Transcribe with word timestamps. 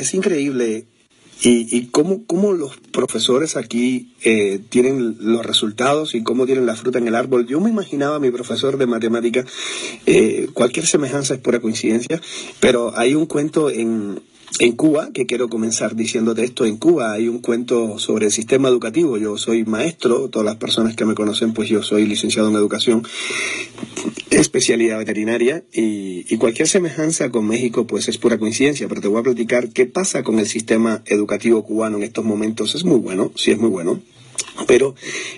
es 0.00 0.14
increíble 0.14 0.86
y, 1.42 1.74
y 1.76 1.86
cómo, 1.86 2.26
cómo, 2.26 2.52
los 2.52 2.76
profesores 2.76 3.56
aquí 3.56 4.12
eh, 4.22 4.60
tienen 4.68 5.16
los 5.20 5.44
resultados 5.44 6.14
y 6.14 6.22
cómo 6.22 6.44
tienen 6.44 6.66
la 6.66 6.76
fruta 6.76 6.98
en 6.98 7.08
el 7.08 7.14
árbol. 7.14 7.46
Yo 7.46 7.60
me 7.60 7.70
imaginaba 7.70 8.16
a 8.16 8.20
mi 8.20 8.30
profesor 8.30 8.76
de 8.76 8.86
matemática, 8.86 9.44
eh, 10.06 10.48
cualquier 10.52 10.86
semejanza 10.86 11.34
es 11.34 11.40
pura 11.40 11.60
coincidencia, 11.60 12.20
pero 12.60 12.92
hay 12.96 13.14
un 13.14 13.24
cuento 13.24 13.70
en, 13.70 14.20
en 14.58 14.72
Cuba, 14.72 15.10
que 15.12 15.26
quiero 15.26 15.48
comenzar 15.48 15.94
diciéndote 15.94 16.44
esto, 16.44 16.64
en 16.64 16.76
Cuba 16.76 17.12
hay 17.12 17.28
un 17.28 17.38
cuento 17.38 17.98
sobre 17.98 18.26
el 18.26 18.32
sistema 18.32 18.68
educativo. 18.68 19.16
Yo 19.16 19.38
soy 19.38 19.64
maestro, 19.64 20.28
todas 20.28 20.44
las 20.44 20.56
personas 20.56 20.96
que 20.96 21.04
me 21.04 21.14
conocen, 21.14 21.52
pues 21.52 21.68
yo 21.68 21.82
soy 21.82 22.06
licenciado 22.06 22.48
en 22.48 22.56
educación, 22.56 23.02
especialidad 24.30 24.98
veterinaria, 24.98 25.62
y, 25.72 26.36
cualquier 26.38 26.68
semejanza 26.68 27.30
con 27.30 27.46
México, 27.46 27.86
pues 27.86 28.08
es 28.08 28.16
pura 28.16 28.38
coincidencia, 28.38 28.88
pero 28.88 29.02
te 29.02 29.08
voy 29.08 29.20
a 29.20 29.24
platicar 29.24 29.68
qué 29.68 29.84
pasa 29.84 30.22
con 30.22 30.38
el 30.38 30.46
sistema 30.46 31.02
educativo 31.04 31.62
cubano 31.64 31.98
en 31.98 32.02
estos 32.02 32.24
momentos. 32.24 32.74
Es 32.74 32.84
muy 32.84 32.98
bueno, 32.98 33.30
sí 33.36 33.50
es 33.50 33.58
muy 33.58 33.68
bueno 33.68 34.00
pero 34.66 34.94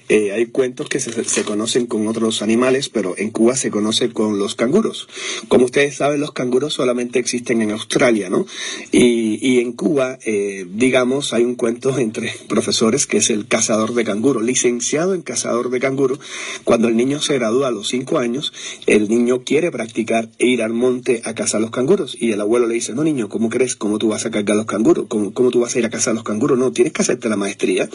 eh, 0.09 0.33
hay 0.33 0.47
cuentos 0.47 0.89
que 0.89 1.01
se, 1.01 1.45
conocen 1.45 1.87
con 1.87 2.07
otros 2.07 2.43
animales, 2.43 2.89
pero 2.89 3.15
en 3.17 3.31
Cuba 3.31 3.57
se 3.57 3.71
conoce 3.71 4.11
con 4.11 4.39
los 4.39 4.55
canguros. 4.55 5.09
Como 5.49 5.65
ustedes 5.65 5.97
saben, 5.97 6.21
los 6.21 6.33
canguros 6.33 6.75
solamente 6.75 7.19
existen 7.19 7.63
en 7.63 7.71
Australia, 7.71 8.29
¿no? 8.31 8.47
Y, 8.91 9.39
y 9.41 9.61
en 9.61 9.73
Cuba, 9.73 10.19
eh, 10.25 10.67
digamos, 10.69 11.33
hay 11.33 11.45
un 11.45 11.55
cuento 11.55 11.99
entre 11.99 12.33
profesores 12.49 13.07
que 13.07 13.19
es 13.19 13.31
el 13.31 13.47
cazador 13.47 13.95
de 13.95 14.05
canguro, 14.05 14.41
licenciado 14.41 15.15
en 15.15 15.23
cazador 15.23 15.71
de 15.71 15.81
canguro. 15.81 16.19
Cuando 16.65 16.89
el 16.89 16.97
niño 16.97 17.21
se 17.21 17.35
gradúa 17.35 17.69
a 17.69 17.71
los 17.71 17.89
cinco 17.89 18.19
años, 18.19 18.53
el 18.87 19.09
niño 19.09 19.45
quiere 19.45 19.71
practicar 19.71 20.29
e 20.39 20.47
ir 20.47 20.63
al 20.63 20.73
monte 20.73 21.23
a 21.25 21.35
cazar 21.35 21.61
los 21.61 21.71
canguros. 21.71 22.17
Y 22.19 22.33
el 22.33 22.41
abuelo 22.41 22.67
le 22.67 22.75
dice, 22.75 22.95
no 22.95 23.05
niño, 23.05 23.29
¿cómo 23.29 23.49
crees? 23.49 23.77
¿Cómo 23.77 23.99
tú 23.99 24.09
vas 24.09 24.27
a 24.27 24.31
cargar 24.31 24.57
los 24.57 24.67
canguros? 24.67 25.07
¿Cómo, 25.09 25.33
cómo 25.33 25.51
tú 25.51 25.61
vas 25.61 25.75
a 25.75 25.79
ir 25.79 25.87
a 25.87 25.91
cazar 25.91 26.15
los 26.15 26.25
canguros? 26.25 26.59
No, 26.59 26.73
tienes 26.73 26.93
que 26.93 27.03
hacerte 27.03 27.29
la 27.29 27.37
maestría. 27.37 27.89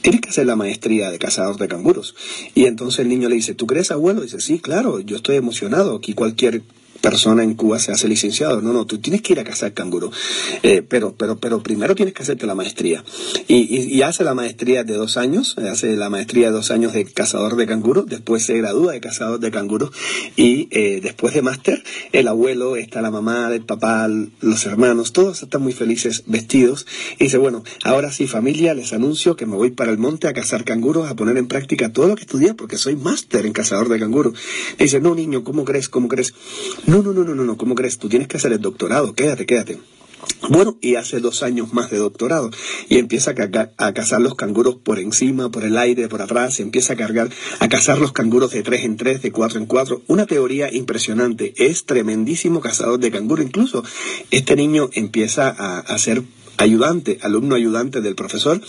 Tienes 0.00 0.20
que 0.20 0.28
hacer 0.28 0.46
la 0.46 0.56
maestría 0.56 0.61
de 1.10 1.18
cazador 1.18 1.56
de 1.56 1.68
canguros. 1.68 2.14
Y 2.54 2.66
entonces 2.66 3.00
el 3.00 3.08
niño 3.08 3.28
le 3.28 3.36
dice, 3.36 3.54
¿tú 3.54 3.66
crees 3.66 3.90
abuelo? 3.90 4.22
Dice, 4.22 4.40
sí, 4.40 4.58
claro, 4.58 5.00
yo 5.00 5.16
estoy 5.16 5.36
emocionado. 5.36 5.96
Aquí 5.96 6.14
cualquier 6.14 6.62
persona 7.02 7.42
en 7.42 7.54
Cuba 7.54 7.78
se 7.78 7.92
hace 7.92 8.08
licenciado. 8.08 8.62
No, 8.62 8.72
no, 8.72 8.86
tú 8.86 8.98
tienes 8.98 9.20
que 9.20 9.34
ir 9.34 9.40
a 9.40 9.44
cazar 9.44 9.74
canguro. 9.74 10.10
Eh, 10.62 10.82
pero, 10.88 11.14
pero, 11.14 11.38
pero 11.38 11.62
primero 11.62 11.94
tienes 11.94 12.14
que 12.14 12.22
hacerte 12.22 12.46
la 12.46 12.54
maestría. 12.54 13.04
Y, 13.48 13.56
y, 13.56 13.94
y, 13.94 14.02
hace 14.02 14.24
la 14.24 14.34
maestría 14.34 14.84
de 14.84 14.94
dos 14.94 15.16
años, 15.16 15.56
hace 15.58 15.96
la 15.96 16.08
maestría 16.08 16.46
de 16.46 16.52
dos 16.52 16.70
años 16.70 16.94
de 16.94 17.04
cazador 17.04 17.56
de 17.56 17.66
canguro, 17.66 18.02
después 18.02 18.44
se 18.44 18.56
gradúa 18.56 18.92
de 18.92 19.00
cazador 19.00 19.40
de 19.40 19.50
canguro 19.50 19.90
y 20.36 20.68
eh, 20.70 21.00
después 21.02 21.34
de 21.34 21.42
máster, 21.42 21.82
el 22.12 22.28
abuelo, 22.28 22.76
está 22.76 23.02
la 23.02 23.10
mamá, 23.10 23.50
el 23.52 23.64
papá, 23.64 24.08
los 24.40 24.66
hermanos, 24.66 25.12
todos 25.12 25.42
están 25.42 25.62
muy 25.62 25.72
felices 25.72 26.24
vestidos. 26.26 26.86
Y 27.18 27.24
dice, 27.24 27.38
bueno, 27.38 27.64
ahora 27.84 28.12
sí 28.12 28.26
familia, 28.26 28.74
les 28.74 28.92
anuncio 28.92 29.36
que 29.36 29.46
me 29.46 29.56
voy 29.56 29.70
para 29.70 29.90
el 29.90 29.98
monte 29.98 30.28
a 30.28 30.32
cazar 30.32 30.64
canguros, 30.64 31.10
a 31.10 31.16
poner 31.16 31.36
en 31.36 31.48
práctica 31.48 31.92
todo 31.92 32.08
lo 32.08 32.14
que 32.14 32.22
estudié 32.22 32.54
porque 32.54 32.76
soy 32.76 32.96
máster 32.96 33.44
en 33.46 33.52
cazador 33.52 33.88
de 33.88 33.98
canguro. 33.98 34.32
dice, 34.78 35.00
no 35.00 35.14
niño, 35.14 35.42
¿cómo 35.42 35.64
crees? 35.64 35.88
¿Cómo 35.88 36.08
crees? 36.08 36.32
No, 36.92 37.00
no, 37.00 37.14
no, 37.14 37.24
no, 37.24 37.34
no, 37.34 37.44
no, 37.44 37.56
¿cómo 37.56 37.74
crees? 37.74 37.96
Tú 37.96 38.10
tienes 38.10 38.28
que 38.28 38.36
hacer 38.36 38.52
el 38.52 38.60
doctorado, 38.60 39.14
quédate, 39.14 39.46
quédate. 39.46 39.78
Bueno, 40.50 40.76
y 40.82 40.96
hace 40.96 41.20
dos 41.20 41.42
años 41.42 41.72
más 41.72 41.90
de 41.90 41.96
doctorado 41.96 42.50
y 42.90 42.98
empieza 42.98 43.30
a, 43.30 43.86
a, 43.86 43.94
cazar 43.94 44.20
los 44.20 44.34
canguros 44.34 44.76
por 44.76 44.98
encima, 44.98 45.50
por 45.50 45.64
el 45.64 45.78
aire, 45.78 46.06
por 46.08 46.20
atrás, 46.20 46.58
y 46.58 46.62
empieza 46.62 46.92
a 46.92 46.96
cargar, 46.96 47.30
a 47.60 47.68
cazar 47.70 47.98
los 47.98 48.12
canguros 48.12 48.50
de 48.50 48.62
tres 48.62 48.84
en 48.84 48.98
tres, 48.98 49.22
de 49.22 49.32
cuatro 49.32 49.58
en 49.58 49.64
cuatro. 49.64 50.02
Una 50.06 50.26
teoría 50.26 50.70
impresionante. 50.70 51.54
Es 51.56 51.86
tremendísimo 51.86 52.60
cazador 52.60 53.00
de 53.00 53.10
canguro. 53.10 53.42
Incluso 53.42 53.82
este 54.30 54.54
niño 54.54 54.90
empieza 54.92 55.48
a, 55.48 55.78
a 55.78 55.96
ser 55.96 56.22
ayudante, 56.56 57.18
alumno 57.22 57.54
ayudante 57.54 58.00
del 58.00 58.14
profesor 58.14 58.60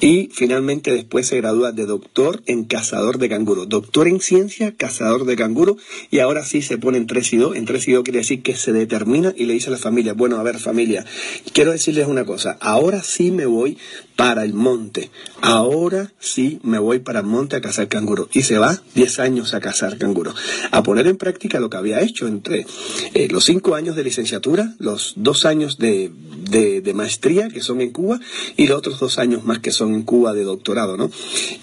y 0.00 0.28
finalmente 0.32 0.92
después 0.92 1.26
se 1.26 1.36
gradúa 1.36 1.72
de 1.72 1.86
doctor 1.86 2.42
en 2.46 2.64
cazador 2.64 3.18
de 3.18 3.28
canguro, 3.28 3.66
doctor 3.66 4.08
en 4.08 4.20
ciencia, 4.20 4.74
cazador 4.76 5.24
de 5.24 5.36
canguro 5.36 5.76
y 6.10 6.20
ahora 6.20 6.44
sí 6.44 6.62
se 6.62 6.78
pone 6.78 6.98
en 6.98 7.06
3 7.06 7.32
y 7.32 7.36
2, 7.38 7.56
en 7.56 7.64
3 7.64 7.88
y 7.88 7.92
2 7.92 8.04
quiere 8.04 8.18
decir 8.20 8.42
que 8.42 8.56
se 8.56 8.72
determina 8.72 9.32
y 9.36 9.44
le 9.44 9.54
dice 9.54 9.68
a 9.68 9.72
la 9.72 9.78
familia, 9.78 10.12
bueno, 10.12 10.36
a 10.36 10.42
ver 10.42 10.58
familia, 10.58 11.04
quiero 11.52 11.72
decirles 11.72 12.06
una 12.06 12.24
cosa, 12.24 12.56
ahora 12.60 13.02
sí 13.02 13.30
me 13.30 13.46
voy 13.46 13.78
para 14.16 14.44
el 14.44 14.54
monte, 14.54 15.10
ahora 15.40 16.12
sí 16.20 16.60
me 16.62 16.78
voy 16.78 17.00
para 17.00 17.20
el 17.20 17.26
monte 17.26 17.56
a 17.56 17.60
cazar 17.60 17.88
canguro. 17.88 18.28
Y 18.32 18.42
se 18.42 18.58
va 18.58 18.80
10 18.94 19.18
años 19.18 19.54
a 19.54 19.60
cazar 19.60 19.98
canguro, 19.98 20.34
a 20.70 20.82
poner 20.82 21.06
en 21.06 21.16
práctica 21.16 21.58
lo 21.60 21.68
que 21.68 21.76
había 21.76 22.00
hecho 22.00 22.28
entre 22.28 22.66
eh, 23.14 23.28
los 23.30 23.44
5 23.44 23.74
años 23.74 23.96
de 23.96 24.04
licenciatura, 24.04 24.74
los 24.78 25.14
2 25.16 25.46
años 25.46 25.78
de, 25.78 26.10
de, 26.48 26.80
de 26.80 26.94
que 27.18 27.60
son 27.60 27.80
en 27.80 27.90
Cuba 27.90 28.20
y 28.56 28.66
los 28.66 28.78
otros 28.78 29.00
dos 29.00 29.18
años 29.18 29.44
más 29.44 29.58
que 29.58 29.72
son 29.72 29.94
en 29.94 30.02
Cuba 30.02 30.32
de 30.32 30.44
doctorado, 30.44 30.96
¿no? 30.96 31.10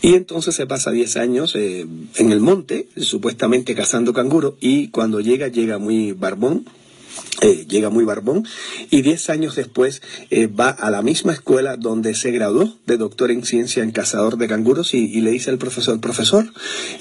Y 0.02 0.16
entonces 0.16 0.56
se 0.56 0.66
pasa 0.66 0.92
10 0.92 1.18
años 1.18 1.56
eh, 1.56 1.86
en 2.16 2.32
el 2.32 2.40
monte, 2.40 2.88
supuestamente 2.98 3.76
cazando 3.76 4.14
canguro 4.14 4.58
y 4.60 4.90
cuando 4.90 5.20
llega, 5.20 5.48
llega 5.48 5.78
muy 5.78 6.14
barbón, 6.14 6.66
eh, 7.42 7.66
llega 7.68 7.90
muy 7.90 8.04
barbón 8.04 8.46
y 8.92 9.02
10 9.02 9.32
años 9.32 9.56
después 9.56 10.04
eh, 10.30 10.46
va 10.46 10.70
a 10.70 10.92
la 10.92 11.02
misma 11.02 11.34
escuela 11.34 11.76
donde 11.76 12.14
se 12.14 12.30
graduó 12.30 12.78
de 12.86 12.98
doctor 12.98 13.32
en 13.32 13.44
ciencia 13.44 13.82
en 13.82 13.92
cazador 13.92 14.38
de 14.38 14.48
canguros 14.48 14.94
y, 14.94 15.22
le 15.22 15.32
dice 15.32 15.50
al 15.50 15.58
profesor, 15.58 16.00
profesor, 16.00 16.54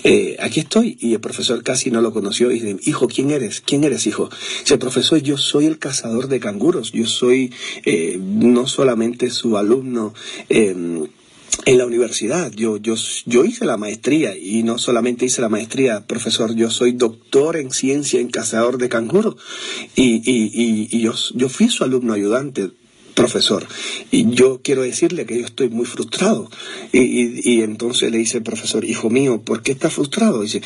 eh, 0.02 0.36
aquí 0.40 0.60
estoy. 0.60 0.96
Y 0.98 1.12
el 1.12 1.20
profesor 1.20 1.62
casi 1.62 1.90
no 1.90 2.00
lo 2.00 2.12
conoció 2.12 2.50
y 2.50 2.54
dice, 2.60 2.76
hijo, 2.84 3.06
¿quién 3.06 3.30
eres? 3.30 3.60
¿Quién 3.60 3.84
eres, 3.84 4.06
hijo? 4.06 4.30
Dice, 4.60 4.78
profesor, 4.78 5.18
yo 5.18 5.36
soy 5.36 5.66
el 5.66 5.78
cazador 5.78 6.28
de 6.28 6.40
canguros, 6.40 6.92
yo 6.92 7.06
soy 7.06 7.52
no 8.18 8.66
solamente 8.66 9.30
su 9.30 9.58
alumno, 9.58 10.14
en 11.64 11.78
la 11.78 11.86
universidad. 11.86 12.50
Yo, 12.52 12.76
yo, 12.76 12.94
yo 13.26 13.44
hice 13.44 13.64
la 13.64 13.76
maestría 13.76 14.36
y 14.36 14.62
no 14.62 14.78
solamente 14.78 15.26
hice 15.26 15.40
la 15.40 15.48
maestría, 15.48 16.06
profesor, 16.06 16.54
yo 16.54 16.70
soy 16.70 16.92
doctor 16.92 17.56
en 17.56 17.70
ciencia 17.70 18.20
en 18.20 18.30
cazador 18.30 18.78
de 18.78 18.88
canguro 18.88 19.36
y, 19.94 20.22
y, 20.24 20.50
y, 20.52 20.88
y 20.90 21.00
yo, 21.00 21.14
yo 21.34 21.48
fui 21.48 21.68
su 21.68 21.84
alumno 21.84 22.12
ayudante 22.12 22.70
profesor. 23.14 23.66
Y 24.10 24.30
yo 24.30 24.60
quiero 24.62 24.82
decirle 24.82 25.26
que 25.26 25.38
yo 25.38 25.44
estoy 25.44 25.68
muy 25.68 25.86
frustrado. 25.86 26.50
Y, 26.92 27.50
y, 27.50 27.62
entonces 27.62 28.10
le 28.10 28.18
dice 28.18 28.38
el 28.38 28.42
profesor, 28.42 28.84
hijo 28.84 29.10
mío, 29.10 29.42
¿por 29.42 29.62
qué 29.62 29.72
está 29.72 29.90
frustrado? 29.90 30.42
Dice, 30.42 30.62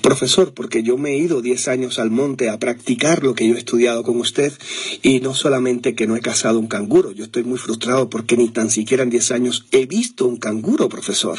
profesor, 0.00 0.52
porque 0.54 0.82
yo 0.82 0.96
me 0.96 1.12
he 1.12 1.18
ido 1.18 1.42
10 1.42 1.68
años 1.68 1.98
al 1.98 2.10
monte 2.10 2.48
a 2.48 2.58
practicar 2.58 3.22
lo 3.22 3.34
que 3.34 3.48
yo 3.48 3.54
he 3.54 3.58
estudiado 3.58 4.02
con 4.02 4.18
usted 4.18 4.52
y 5.02 5.20
no 5.20 5.34
solamente 5.34 5.94
que 5.94 6.06
no 6.06 6.16
he 6.16 6.20
cazado 6.20 6.58
un 6.58 6.66
canguro, 6.66 7.12
yo 7.12 7.24
estoy 7.24 7.44
muy 7.44 7.58
frustrado 7.58 8.10
porque 8.10 8.36
ni 8.36 8.48
tan 8.48 8.70
siquiera 8.70 9.02
en 9.02 9.10
10 9.10 9.32
años 9.32 9.66
he 9.70 9.86
visto 9.86 10.26
un 10.26 10.36
canguro, 10.36 10.88
profesor. 10.88 11.38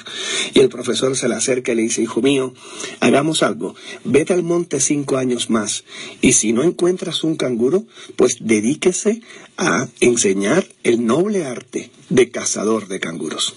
Y 0.53 0.59
el 0.59 0.69
profesor 0.69 1.15
se 1.15 1.27
le 1.27 1.35
acerca 1.35 1.71
y 1.71 1.75
le 1.75 1.81
dice, 1.83 2.01
hijo 2.01 2.21
mío, 2.21 2.53
hagamos 2.99 3.43
algo, 3.43 3.75
vete 4.03 4.33
al 4.33 4.43
monte 4.43 4.79
cinco 4.79 5.17
años 5.17 5.49
más 5.49 5.83
y 6.21 6.33
si 6.33 6.53
no 6.53 6.63
encuentras 6.63 7.23
un 7.23 7.35
canguro, 7.35 7.85
pues 8.15 8.37
dedíquese 8.41 9.21
a 9.57 9.87
enseñar 9.99 10.42
el 10.83 11.05
noble 11.05 11.45
arte 11.45 11.89
de 12.09 12.31
cazador 12.31 12.87
de 12.87 12.99
canguros. 12.99 13.55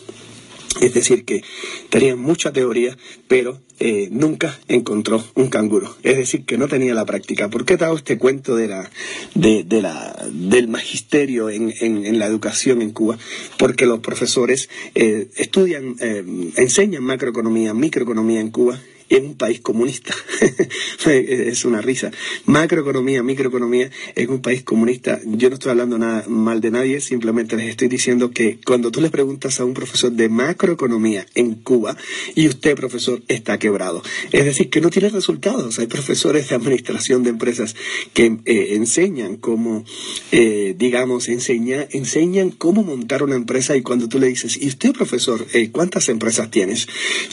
Es 0.81 0.93
decir, 0.93 1.25
que 1.25 1.43
tenía 1.89 2.17
mucha 2.17 2.53
teoría, 2.53 2.97
pero 3.29 3.61
eh, 3.79 4.09
nunca 4.11 4.59
encontró 4.69 5.25
un 5.35 5.49
canguro. 5.49 5.97
Es 6.03 6.17
decir, 6.17 6.45
que 6.45 6.59
no 6.59 6.69
tenía 6.69 6.95
la 6.95 7.07
práctica. 7.07 7.49
¿Por 7.49 7.65
qué 7.65 7.75
he 7.75 7.79
dado 7.79 7.97
este 7.97 8.19
cuento 8.19 8.57
de 8.57 8.69
la, 8.69 8.91
de, 9.35 9.65
la, 9.81 10.29
del 10.31 10.69
magisterio 10.69 11.49
en, 11.49 11.73
en, 11.81 12.05
en, 12.05 12.19
la 12.19 12.27
educación 12.27 12.83
en 12.83 12.91
Cuba? 12.91 13.19
Porque 13.59 13.87
los 13.87 14.01
profesores 14.01 14.69
eh, 14.95 15.29
estudian, 15.37 15.97
eh, 16.01 16.23
enseñan 16.57 17.05
macroeconomía, 17.05 17.73
microeconomía 17.73 18.41
en 18.41 18.51
Cuba 18.51 18.79
en 19.09 19.27
un 19.27 19.35
país 19.37 19.61
comunista. 19.61 20.15
es 21.07 21.65
una 21.65 21.81
risa. 21.81 22.11
Macroeconomía, 22.45 23.23
microeconomía 23.23 23.91
en 24.15 24.31
un 24.31 24.41
país 24.41 24.63
comunista. 24.63 25.21
Yo 25.25 25.49
no 25.49 25.55
estoy 25.55 25.71
hablando 25.71 25.99
nada 25.99 26.25
mal 26.29 26.61
de 26.61 26.71
nadie, 26.71 27.01
simplemente 27.01 27.57
les 27.57 27.69
estoy 27.69 27.89
diciendo 27.89 28.31
que 28.31 28.59
cuando 28.65 28.91
tú 28.91 29.01
le 29.01 29.11
preguntas 29.11 29.61
a 29.61 29.65
un 29.65 29.75
profesor 29.75 30.13
de 30.13 30.29
macroeconomía 30.29 31.27
en 31.35 31.55
Cuba 31.55 31.97
y 32.35 32.49
usted, 32.49 32.75
profesor, 32.75 33.23
está 33.29 33.59
quebrado. 33.59 34.03
Es 34.33 34.45
decir, 34.45 34.71
que 34.71 34.81
no 34.81 34.91
tiene 34.91 35.09
resultados. 35.09 35.79
Hay 35.79 35.87
profesores 35.87 36.49
de 36.49 36.55
administración 36.57 37.23
de 37.23 37.31
empresas 37.31 37.77
que 38.13 38.39
eh, 38.45 38.75
enseñan 38.75 39.37
cómo, 39.37 39.85
eh, 40.33 40.75
digamos, 40.77 41.29
enseña, 41.29 41.87
enseñan 41.91 42.51
cómo 42.51 42.83
montar 42.83 43.23
una 43.23 43.37
empresa 43.37 43.77
y 43.77 43.83
cuando 43.83 44.09
tú 44.09 44.19
le 44.19 44.29
dices, 44.29 44.61
¿y 44.61 44.69
usted, 44.69 44.93
profesor, 44.93 45.47
eh, 45.53 45.71
cuántas 45.71 46.09
empresas 46.09 46.51
tienes? 46.51 46.89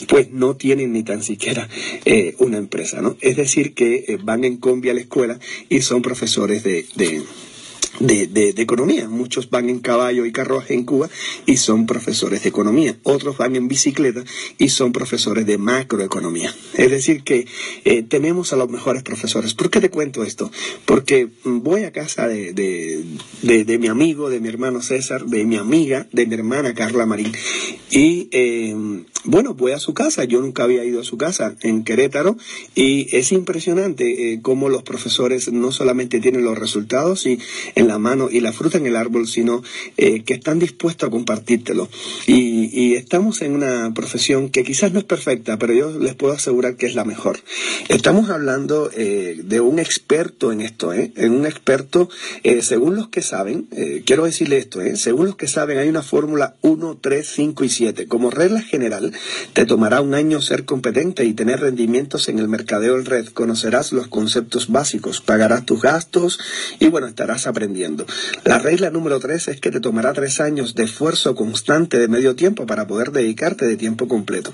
Pues 0.08 0.30
no 0.30 0.56
tienen 0.56 0.92
ni 0.92 1.02
tan 1.02 1.22
siquiera 1.22 1.63
eh, 2.04 2.34
una 2.38 2.58
empresa, 2.58 3.00
¿no? 3.00 3.16
Es 3.20 3.36
decir, 3.36 3.74
que 3.74 4.04
eh, 4.06 4.18
van 4.22 4.44
en 4.44 4.56
combi 4.56 4.90
a 4.90 4.94
la 4.94 5.00
escuela 5.00 5.38
y 5.68 5.80
son 5.82 6.02
profesores 6.02 6.62
de, 6.62 6.86
de 6.96 7.22
de, 8.00 8.26
de, 8.26 8.50
economía. 8.62 9.08
Muchos 9.08 9.50
van 9.50 9.68
en 9.68 9.80
caballo 9.80 10.24
y 10.24 10.32
carruaje 10.32 10.74
en 10.74 10.84
Cuba 10.84 11.08
y 11.46 11.56
son 11.56 11.86
profesores 11.86 12.42
de 12.42 12.48
economía. 12.48 12.96
Otros 13.02 13.36
van 13.36 13.56
en 13.56 13.68
bicicleta 13.68 14.24
y 14.58 14.68
son 14.68 14.92
profesores 14.92 15.46
de 15.46 15.58
macroeconomía. 15.58 16.54
Es 16.74 16.90
decir, 16.90 17.22
que 17.22 17.46
eh, 17.84 18.02
tenemos 18.02 18.52
a 18.52 18.56
los 18.56 18.68
mejores 18.68 19.02
profesores. 19.02 19.54
¿Por 19.54 19.70
qué 19.70 19.80
te 19.80 19.90
cuento 19.90 20.24
esto? 20.24 20.50
Porque 20.84 21.28
voy 21.44 21.84
a 21.84 21.92
casa 21.92 22.28
de, 22.28 22.52
de, 22.52 23.78
mi 23.78 23.88
amigo, 23.88 24.30
de 24.30 24.40
mi 24.40 24.48
hermano 24.48 24.82
César, 24.82 25.26
de 25.26 25.44
mi 25.44 25.56
amiga, 25.56 26.06
de 26.12 26.26
mi 26.26 26.34
hermana 26.34 26.74
Carla 26.74 27.06
Marín. 27.06 27.32
Y 27.90 28.28
eh, 28.32 28.74
bueno, 29.24 29.54
voy 29.54 29.72
a 29.72 29.78
su 29.78 29.94
casa. 29.94 30.24
Yo 30.24 30.40
nunca 30.40 30.64
había 30.64 30.84
ido 30.84 31.00
a 31.00 31.04
su 31.04 31.16
casa 31.16 31.56
en 31.62 31.84
Querétaro 31.84 32.36
y 32.74 33.16
es 33.16 33.32
impresionante 33.32 34.32
eh, 34.32 34.40
cómo 34.42 34.68
los 34.68 34.82
profesores 34.82 35.50
no 35.50 35.72
solamente 35.72 36.20
tienen 36.20 36.44
los 36.44 36.58
resultados 36.58 37.26
y 37.26 37.38
la 37.88 37.98
mano 37.98 38.28
y 38.30 38.40
la 38.40 38.52
fruta 38.52 38.78
en 38.78 38.86
el 38.86 38.96
árbol, 38.96 39.26
sino 39.28 39.62
eh, 39.96 40.22
que 40.24 40.34
están 40.34 40.58
dispuestos 40.58 41.08
a 41.08 41.10
compartírtelo. 41.10 41.88
Y, 42.26 42.94
estamos 42.94 43.42
en 43.42 43.54
una 43.54 43.92
profesión 43.94 44.48
que 44.48 44.64
quizás 44.64 44.92
no 44.92 44.98
es 44.98 45.04
perfecta, 45.04 45.58
pero 45.58 45.72
yo 45.72 45.98
les 45.98 46.14
puedo 46.14 46.32
asegurar 46.32 46.76
que 46.76 46.86
es 46.86 46.94
la 46.94 47.04
mejor. 47.04 47.38
Estamos 47.88 48.30
hablando 48.30 48.90
eh, 48.94 49.40
de 49.42 49.60
un 49.60 49.78
experto 49.78 50.52
en 50.52 50.60
esto, 50.60 50.92
¿eh? 50.92 51.12
en 51.16 51.32
un 51.32 51.46
experto, 51.46 52.08
eh, 52.42 52.62
según 52.62 52.96
los 52.96 53.08
que 53.08 53.22
saben, 53.22 53.68
quiero 54.06 54.24
decirle 54.24 54.58
esto, 54.58 54.80
¿eh? 54.80 54.96
según 54.96 55.26
los 55.26 55.36
que 55.36 55.48
saben, 55.48 55.78
hay 55.78 55.88
una 55.88 56.02
fórmula 56.02 56.56
1, 56.62 56.98
3, 57.00 57.26
5 57.26 57.64
y 57.64 57.68
7. 57.68 58.06
Como 58.06 58.30
regla 58.30 58.60
general, 58.62 59.12
te 59.52 59.66
tomará 59.66 60.00
un 60.00 60.14
año 60.14 60.40
ser 60.40 60.64
competente 60.64 61.24
y 61.24 61.34
tener 61.34 61.60
rendimientos 61.60 62.28
en 62.28 62.38
el 62.38 62.48
mercadeo 62.48 62.96
en 62.96 63.04
red. 63.04 63.26
Conocerás 63.28 63.92
los 63.92 64.08
conceptos 64.08 64.70
básicos, 64.70 65.20
pagarás 65.20 65.66
tus 65.66 65.82
gastos 65.82 66.38
y 66.80 66.88
bueno, 66.88 67.06
estarás 67.06 67.46
aprendiendo 67.46 67.73
la 68.44 68.58
regla 68.58 68.90
número 68.90 69.18
tres 69.18 69.48
es 69.48 69.60
que 69.60 69.70
te 69.70 69.80
tomará 69.80 70.12
tres 70.12 70.40
años 70.40 70.74
de 70.74 70.84
esfuerzo 70.84 71.34
constante 71.34 71.98
de 71.98 72.08
medio 72.08 72.36
tiempo 72.36 72.66
para 72.66 72.86
poder 72.86 73.10
dedicarte 73.10 73.66
de 73.66 73.76
tiempo 73.76 74.06
completo. 74.06 74.52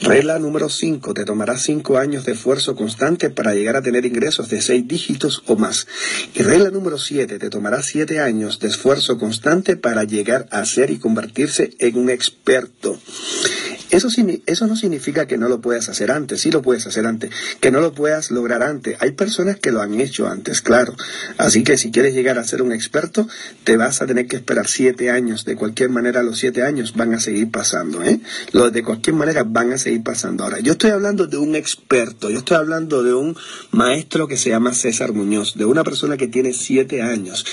Regla 0.00 0.38
número 0.38 0.68
cinco, 0.68 1.14
te 1.14 1.24
tomará 1.24 1.56
cinco 1.58 1.98
años 1.98 2.24
de 2.24 2.32
esfuerzo 2.32 2.74
constante 2.74 3.30
para 3.30 3.54
llegar 3.54 3.76
a 3.76 3.82
tener 3.82 4.04
ingresos 4.04 4.48
de 4.48 4.60
seis 4.60 4.86
dígitos 4.88 5.42
o 5.46 5.56
más. 5.56 5.86
Y 6.34 6.42
regla 6.42 6.70
número 6.70 6.98
siete, 6.98 7.38
te 7.38 7.50
tomará 7.50 7.82
siete 7.82 8.20
años 8.20 8.58
de 8.58 8.68
esfuerzo 8.68 9.18
constante 9.18 9.76
para 9.76 10.04
llegar 10.04 10.48
a 10.50 10.64
ser 10.64 10.90
y 10.90 10.98
convertirse 10.98 11.74
en 11.78 11.98
un 11.98 12.10
experto. 12.10 12.98
Eso, 13.90 14.08
eso 14.46 14.66
no 14.68 14.76
significa 14.76 15.26
que 15.26 15.36
no 15.36 15.48
lo 15.48 15.60
puedas 15.60 15.88
hacer 15.88 16.12
antes, 16.12 16.40
sí 16.40 16.50
lo 16.52 16.62
puedes 16.62 16.86
hacer 16.86 17.06
antes, 17.06 17.30
que 17.60 17.72
no 17.72 17.80
lo 17.80 17.92
puedas 17.92 18.30
lograr 18.30 18.62
antes. 18.62 18.96
Hay 19.00 19.12
personas 19.12 19.56
que 19.56 19.72
lo 19.72 19.82
han 19.82 20.00
hecho 20.00 20.28
antes, 20.28 20.62
claro. 20.62 20.94
Así 21.38 21.64
que 21.64 21.76
si 21.76 21.90
quieres 21.90 22.14
llegar 22.14 22.38
a 22.38 22.44
ser 22.44 22.62
un 22.62 22.72
experto, 22.72 23.26
te 23.64 23.76
vas 23.76 24.00
a 24.00 24.06
tener 24.06 24.26
que 24.26 24.36
esperar 24.36 24.68
siete 24.68 25.10
años. 25.10 25.44
De 25.44 25.56
cualquier 25.56 25.90
manera, 25.90 26.22
los 26.22 26.38
siete 26.38 26.62
años 26.62 26.94
van 26.94 27.14
a 27.14 27.20
seguir 27.20 27.50
pasando, 27.50 28.02
¿eh? 28.04 28.20
Los 28.52 28.72
de 28.72 28.84
cualquier 28.84 29.16
manera 29.16 29.42
van 29.44 29.72
a 29.72 29.78
seguir 29.78 30.04
pasando. 30.04 30.44
Ahora, 30.44 30.60
yo 30.60 30.72
estoy 30.72 30.90
hablando 30.90 31.26
de 31.26 31.38
un 31.38 31.56
experto, 31.56 32.30
yo 32.30 32.38
estoy 32.38 32.58
hablando 32.58 33.02
de 33.02 33.14
un 33.14 33.36
maestro 33.72 34.28
que 34.28 34.36
se 34.36 34.50
llama 34.50 34.72
César 34.72 35.12
Muñoz, 35.12 35.54
de 35.56 35.64
una 35.64 35.82
persona 35.82 36.16
que 36.16 36.28
tiene 36.28 36.52
siete 36.52 37.02
años, 37.02 37.44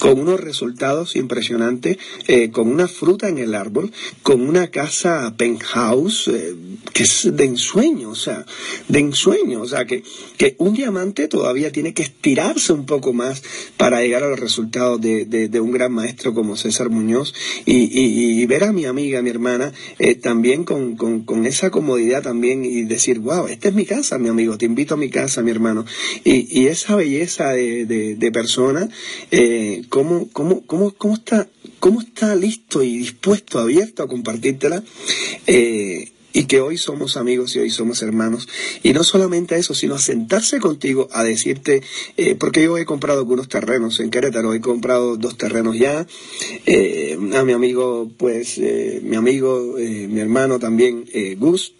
con 0.00 0.18
unos 0.18 0.40
resultados 0.40 1.14
impresionantes, 1.14 1.98
eh, 2.26 2.50
con 2.50 2.68
una 2.68 2.88
fruta 2.88 3.28
en 3.28 3.38
el 3.38 3.54
árbol, 3.54 3.92
con 4.22 4.40
una 4.40 4.68
casa 4.68 5.32
penthouse 5.36 5.83
eh, 5.92 6.54
que 6.92 7.02
es 7.02 7.28
de 7.32 7.44
ensueño, 7.44 8.10
o 8.10 8.14
sea, 8.14 8.44
de 8.88 8.98
ensueño, 8.98 9.62
o 9.62 9.68
sea, 9.68 9.84
que, 9.84 10.02
que 10.36 10.54
un 10.58 10.74
diamante 10.74 11.28
todavía 11.28 11.72
tiene 11.72 11.92
que 11.92 12.02
estirarse 12.02 12.72
un 12.72 12.86
poco 12.86 13.12
más 13.12 13.42
para 13.76 14.00
llegar 14.00 14.22
a 14.22 14.28
los 14.28 14.38
resultados 14.38 15.00
de, 15.00 15.24
de, 15.24 15.60
un 15.60 15.72
gran 15.72 15.92
maestro 15.92 16.34
como 16.34 16.56
César 16.56 16.90
Muñoz 16.90 17.34
y, 17.64 17.88
y, 17.92 18.46
ver 18.46 18.64
a 18.64 18.72
mi 18.72 18.84
amiga, 18.84 19.22
mi 19.22 19.30
hermana, 19.30 19.72
eh, 19.98 20.14
también 20.14 20.64
con, 20.64 20.96
con, 20.96 21.24
con, 21.24 21.46
esa 21.46 21.70
comodidad 21.70 22.22
también 22.22 22.64
y 22.64 22.82
decir, 22.82 23.18
wow, 23.20 23.46
esta 23.46 23.68
es 23.68 23.74
mi 23.74 23.86
casa, 23.86 24.18
mi 24.18 24.28
amigo, 24.28 24.58
te 24.58 24.66
invito 24.66 24.94
a 24.94 24.96
mi 24.96 25.10
casa, 25.10 25.42
mi 25.42 25.50
hermano. 25.50 25.84
Y, 26.24 26.60
y 26.60 26.66
esa 26.66 26.96
belleza 26.96 27.50
de, 27.50 27.86
de, 27.86 28.32
persona, 28.32 28.88
eh, 29.30 29.82
¿cómo, 29.88 30.28
cómo, 30.32 30.66
cómo, 30.66 30.92
cómo 30.92 31.14
está 31.14 31.48
cómo 31.84 32.00
está 32.00 32.34
listo 32.34 32.82
y 32.82 32.96
dispuesto, 32.96 33.58
abierto 33.58 34.02
a 34.02 34.08
compartírtela. 34.08 34.82
Eh, 35.46 36.12
y 36.32 36.44
que 36.46 36.62
hoy 36.62 36.78
somos 36.78 37.18
amigos 37.18 37.54
y 37.54 37.58
hoy 37.58 37.68
somos 37.68 38.00
hermanos. 38.00 38.48
Y 38.82 38.94
no 38.94 39.04
solamente 39.04 39.54
eso, 39.56 39.74
sino 39.74 39.94
a 39.94 39.98
sentarse 39.98 40.60
contigo 40.60 41.08
a 41.12 41.22
decirte, 41.22 41.82
eh, 42.16 42.36
porque 42.36 42.62
yo 42.62 42.78
he 42.78 42.86
comprado 42.86 43.18
algunos 43.18 43.48
terrenos 43.48 44.00
en 44.00 44.10
Querétaro, 44.10 44.54
he 44.54 44.62
comprado 44.62 45.18
dos 45.18 45.36
terrenos 45.36 45.78
ya, 45.78 46.06
eh, 46.64 47.18
a 47.34 47.44
mi 47.44 47.52
amigo, 47.52 48.10
pues, 48.16 48.58
mi 49.02 49.16
amigo, 49.16 49.74
mi 49.76 50.20
hermano 50.20 50.58
también, 50.58 51.04
Gus, 51.36 51.74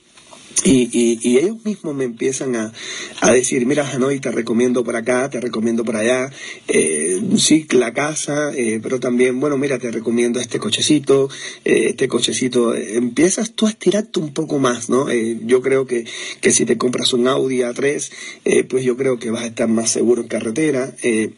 y, 0.63 1.19
y, 1.23 1.39
ellos 1.39 1.57
mismos 1.65 1.95
me 1.95 2.05
empiezan 2.05 2.55
a, 2.57 2.73
a, 3.21 3.33
decir, 3.33 3.67
mira, 3.67 3.89
Hanoi, 3.91 4.21
te 4.21 4.31
recomiendo 4.31 4.85
por 4.85 4.97
acá, 4.97 5.29
te 5.29 5.41
recomiendo 5.41 5.85
por 5.85 5.97
allá, 5.97 6.31
eh, 6.69 7.21
sí, 7.37 7.67
la 7.73 7.93
casa, 7.93 8.53
eh, 8.55 8.81
pero 8.83 9.01
también, 9.01 9.41
bueno, 9.41 9.59
mira, 9.59 9.79
te 9.79 9.91
recomiendo 9.91 10.41
este 10.41 10.59
cochecito, 10.59 11.29
eh, 11.65 11.89
este 11.91 12.09
cochecito, 12.09 12.75
empiezas 12.75 13.53
tú 13.53 13.67
a 13.67 13.71
estirarte 13.71 14.21
un 14.21 14.33
poco 14.33 14.59
más, 14.59 14.89
¿no? 14.89 15.11
Eh, 15.11 15.41
yo 15.43 15.61
creo 15.61 15.87
que, 15.87 16.07
que 16.41 16.51
si 16.51 16.65
te 16.65 16.79
compras 16.79 17.13
un 17.13 17.27
Audi 17.27 17.59
A3, 17.59 18.11
eh, 18.45 18.65
pues 18.65 18.85
yo 18.85 18.97
creo 18.97 19.19
que 19.19 19.31
vas 19.31 19.43
a 19.43 19.47
estar 19.47 19.69
más 19.69 19.91
seguro 19.91 20.23
en 20.23 20.29
carretera. 20.29 20.95
Em, 21.03 21.33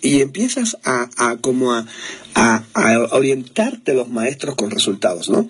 y 0.00 0.20
empiezas 0.20 0.78
a, 0.84 1.10
a 1.16 1.36
como 1.36 1.72
a, 1.72 1.86
a 2.34 3.08
orientarte 3.12 3.94
los 3.94 4.08
maestros 4.08 4.54
con 4.54 4.70
resultados, 4.70 5.28
¿no? 5.28 5.48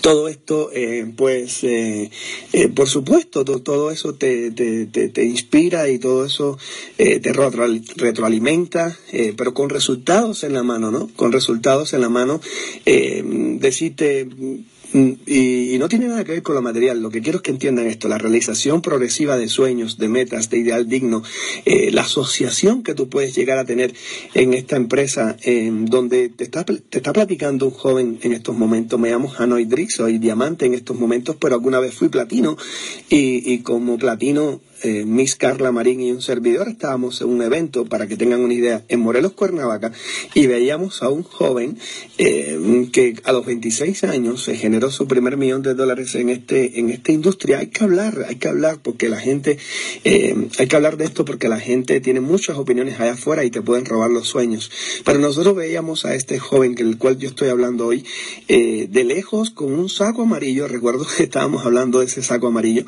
Todo 0.00 0.28
esto, 0.28 0.70
eh, 0.72 1.10
pues, 1.16 1.64
eh, 1.64 2.10
eh, 2.52 2.68
por 2.68 2.88
supuesto, 2.88 3.44
todo 3.44 3.90
eso 3.90 4.14
te, 4.14 4.50
te, 4.50 4.86
te, 4.86 5.24
inspira 5.24 5.88
y 5.88 5.98
todo 5.98 6.24
eso 6.24 6.58
te 6.96 7.32
retroalimenta, 7.96 8.96
pero 9.36 9.54
con 9.54 9.70
resultados 9.70 10.44
en 10.44 10.52
la 10.52 10.62
mano, 10.62 10.90
¿no? 10.90 11.10
Con 11.16 11.32
resultados 11.32 11.92
en 11.92 12.02
la 12.02 12.08
mano, 12.08 12.40
decirte 12.84 14.28
Mm, 14.92 15.12
y, 15.26 15.76
no 15.78 15.88
tiene 15.88 16.08
nada 16.08 16.24
que 16.24 16.32
ver 16.32 16.42
con 16.42 16.54
lo 16.54 16.62
material. 16.62 17.00
Lo 17.00 17.10
que 17.10 17.22
quiero 17.22 17.38
es 17.38 17.42
que 17.42 17.50
entiendan 17.50 17.86
esto. 17.86 18.08
La 18.08 18.18
realización 18.18 18.82
progresiva 18.82 19.36
de 19.36 19.48
sueños, 19.48 19.98
de 19.98 20.08
metas, 20.08 20.50
de 20.50 20.58
ideal 20.58 20.88
digno, 20.88 21.22
eh, 21.64 21.90
la 21.90 22.02
asociación 22.02 22.82
que 22.82 22.94
tú 22.94 23.08
puedes 23.08 23.34
llegar 23.34 23.58
a 23.58 23.64
tener 23.64 23.94
en 24.34 24.54
esta 24.54 24.76
empresa, 24.76 25.36
donde 25.82 26.28
te 26.28 26.44
está, 26.44 26.64
te 26.64 26.98
está 26.98 27.12
platicando 27.12 27.66
un 27.66 27.72
joven 27.72 28.18
en 28.22 28.32
estos 28.32 28.56
momentos. 28.56 28.98
Me 28.98 29.10
llamo 29.10 29.32
Hanoi 29.36 29.64
Drix, 29.64 29.94
soy 29.94 30.18
diamante 30.18 30.66
en 30.66 30.74
estos 30.74 30.98
momentos, 30.98 31.36
pero 31.40 31.54
alguna 31.54 31.80
vez 31.80 31.94
fui 31.94 32.08
platino. 32.08 32.56
Y, 33.08 33.52
y 33.52 33.58
como 33.60 33.98
platino 33.98 34.60
eh, 34.82 35.04
Miss 35.04 35.36
Carla 35.36 35.72
Marín 35.72 36.00
y 36.00 36.10
un 36.10 36.22
servidor 36.22 36.68
estábamos 36.68 37.20
en 37.20 37.28
un 37.28 37.42
evento, 37.42 37.84
para 37.84 38.06
que 38.06 38.16
tengan 38.16 38.40
una 38.40 38.54
idea, 38.54 38.82
en 38.88 39.00
Morelos, 39.00 39.32
Cuernavaca, 39.32 39.92
y 40.34 40.46
veíamos 40.46 41.02
a 41.02 41.10
un 41.10 41.22
joven 41.22 41.78
eh, 42.18 42.88
que 42.92 43.16
a 43.24 43.32
los 43.32 43.44
26 43.44 44.04
años 44.04 44.42
se 44.42 44.56
generó 44.56 44.90
su 44.90 45.06
primer 45.06 45.36
millón 45.36 45.62
de 45.62 45.74
dólares 45.74 46.14
en 46.14 46.30
este 46.30 46.78
en 46.78 46.90
esta 46.90 47.12
industria. 47.12 47.58
Hay 47.58 47.68
que 47.68 47.84
hablar, 47.84 48.24
hay 48.28 48.36
que 48.36 48.48
hablar 48.48 48.78
porque 48.82 49.08
la 49.08 49.18
gente, 49.18 49.58
eh, 50.04 50.48
hay 50.58 50.66
que 50.66 50.76
hablar 50.76 50.96
de 50.96 51.04
esto 51.04 51.24
porque 51.24 51.48
la 51.48 51.60
gente 51.60 52.00
tiene 52.00 52.20
muchas 52.20 52.56
opiniones 52.56 52.98
allá 53.00 53.12
afuera 53.12 53.44
y 53.44 53.50
te 53.50 53.62
pueden 53.62 53.84
robar 53.84 54.10
los 54.10 54.28
sueños. 54.28 54.70
Pero 55.04 55.18
nosotros 55.18 55.54
veíamos 55.54 56.04
a 56.04 56.14
este 56.14 56.38
joven, 56.38 56.74
que 56.74 56.82
el 56.82 56.98
cual 56.98 57.18
yo 57.18 57.28
estoy 57.28 57.48
hablando 57.48 57.86
hoy, 57.86 58.04
de 58.48 59.04
lejos 59.04 59.50
con 59.50 59.72
un 59.72 59.88
saco 59.88 60.22
amarillo, 60.22 60.68
recuerdo 60.68 61.06
que 61.16 61.24
estábamos 61.24 61.64
hablando 61.64 62.00
de 62.00 62.06
ese 62.06 62.22
saco 62.22 62.48
amarillo, 62.48 62.84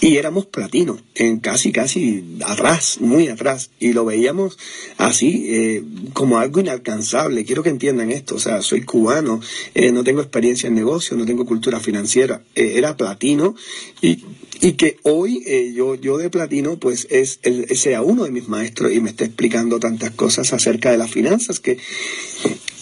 y 0.00 0.16
éramos 0.16 0.46
platino. 0.46 0.98
En 1.14 1.35
casi, 1.40 1.72
casi 1.72 2.24
atrás, 2.44 2.98
muy 3.00 3.28
atrás, 3.28 3.70
y 3.78 3.92
lo 3.92 4.04
veíamos 4.04 4.58
así, 4.96 5.46
eh, 5.48 5.84
como 6.12 6.38
algo 6.38 6.60
inalcanzable. 6.60 7.44
Quiero 7.44 7.62
que 7.62 7.70
entiendan 7.70 8.10
esto, 8.10 8.36
o 8.36 8.38
sea, 8.38 8.62
soy 8.62 8.82
cubano, 8.82 9.40
eh, 9.74 9.92
no 9.92 10.04
tengo 10.04 10.20
experiencia 10.20 10.68
en 10.68 10.74
negocio, 10.74 11.16
no 11.16 11.26
tengo 11.26 11.46
cultura 11.46 11.80
financiera, 11.80 12.42
eh, 12.54 12.74
era 12.76 12.96
platino, 12.96 13.54
y, 14.00 14.24
y 14.60 14.72
que 14.72 14.98
hoy 15.02 15.44
yo, 15.74 15.94
yo 15.94 16.18
de 16.18 16.30
platino, 16.30 16.78
pues 16.78 17.06
es 17.10 17.40
el, 17.42 17.76
sea 17.76 18.02
uno 18.02 18.24
de 18.24 18.30
mis 18.30 18.48
maestros 18.48 18.92
y 18.92 19.00
me 19.00 19.10
está 19.10 19.24
explicando 19.24 19.78
tantas 19.78 20.10
cosas 20.12 20.52
acerca 20.52 20.90
de 20.90 20.98
las 20.98 21.10
finanzas 21.10 21.60
que 21.60 21.78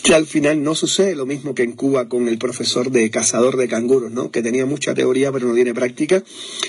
que 0.04 0.14
al 0.14 0.26
final 0.26 0.62
no 0.62 0.74
sucede 0.74 1.16
lo 1.16 1.24
mismo 1.24 1.54
que 1.54 1.62
en 1.62 1.72
Cuba 1.72 2.10
con 2.10 2.28
el 2.28 2.36
profesor 2.36 2.90
de 2.90 3.10
cazador 3.10 3.56
de 3.56 3.68
canguros, 3.68 4.12
¿no? 4.12 4.30
Que 4.30 4.42
tenía 4.42 4.66
mucha 4.66 4.92
teoría 4.92 5.32
pero 5.32 5.48
no 5.48 5.54
tiene 5.54 5.72
práctica. 5.72 6.22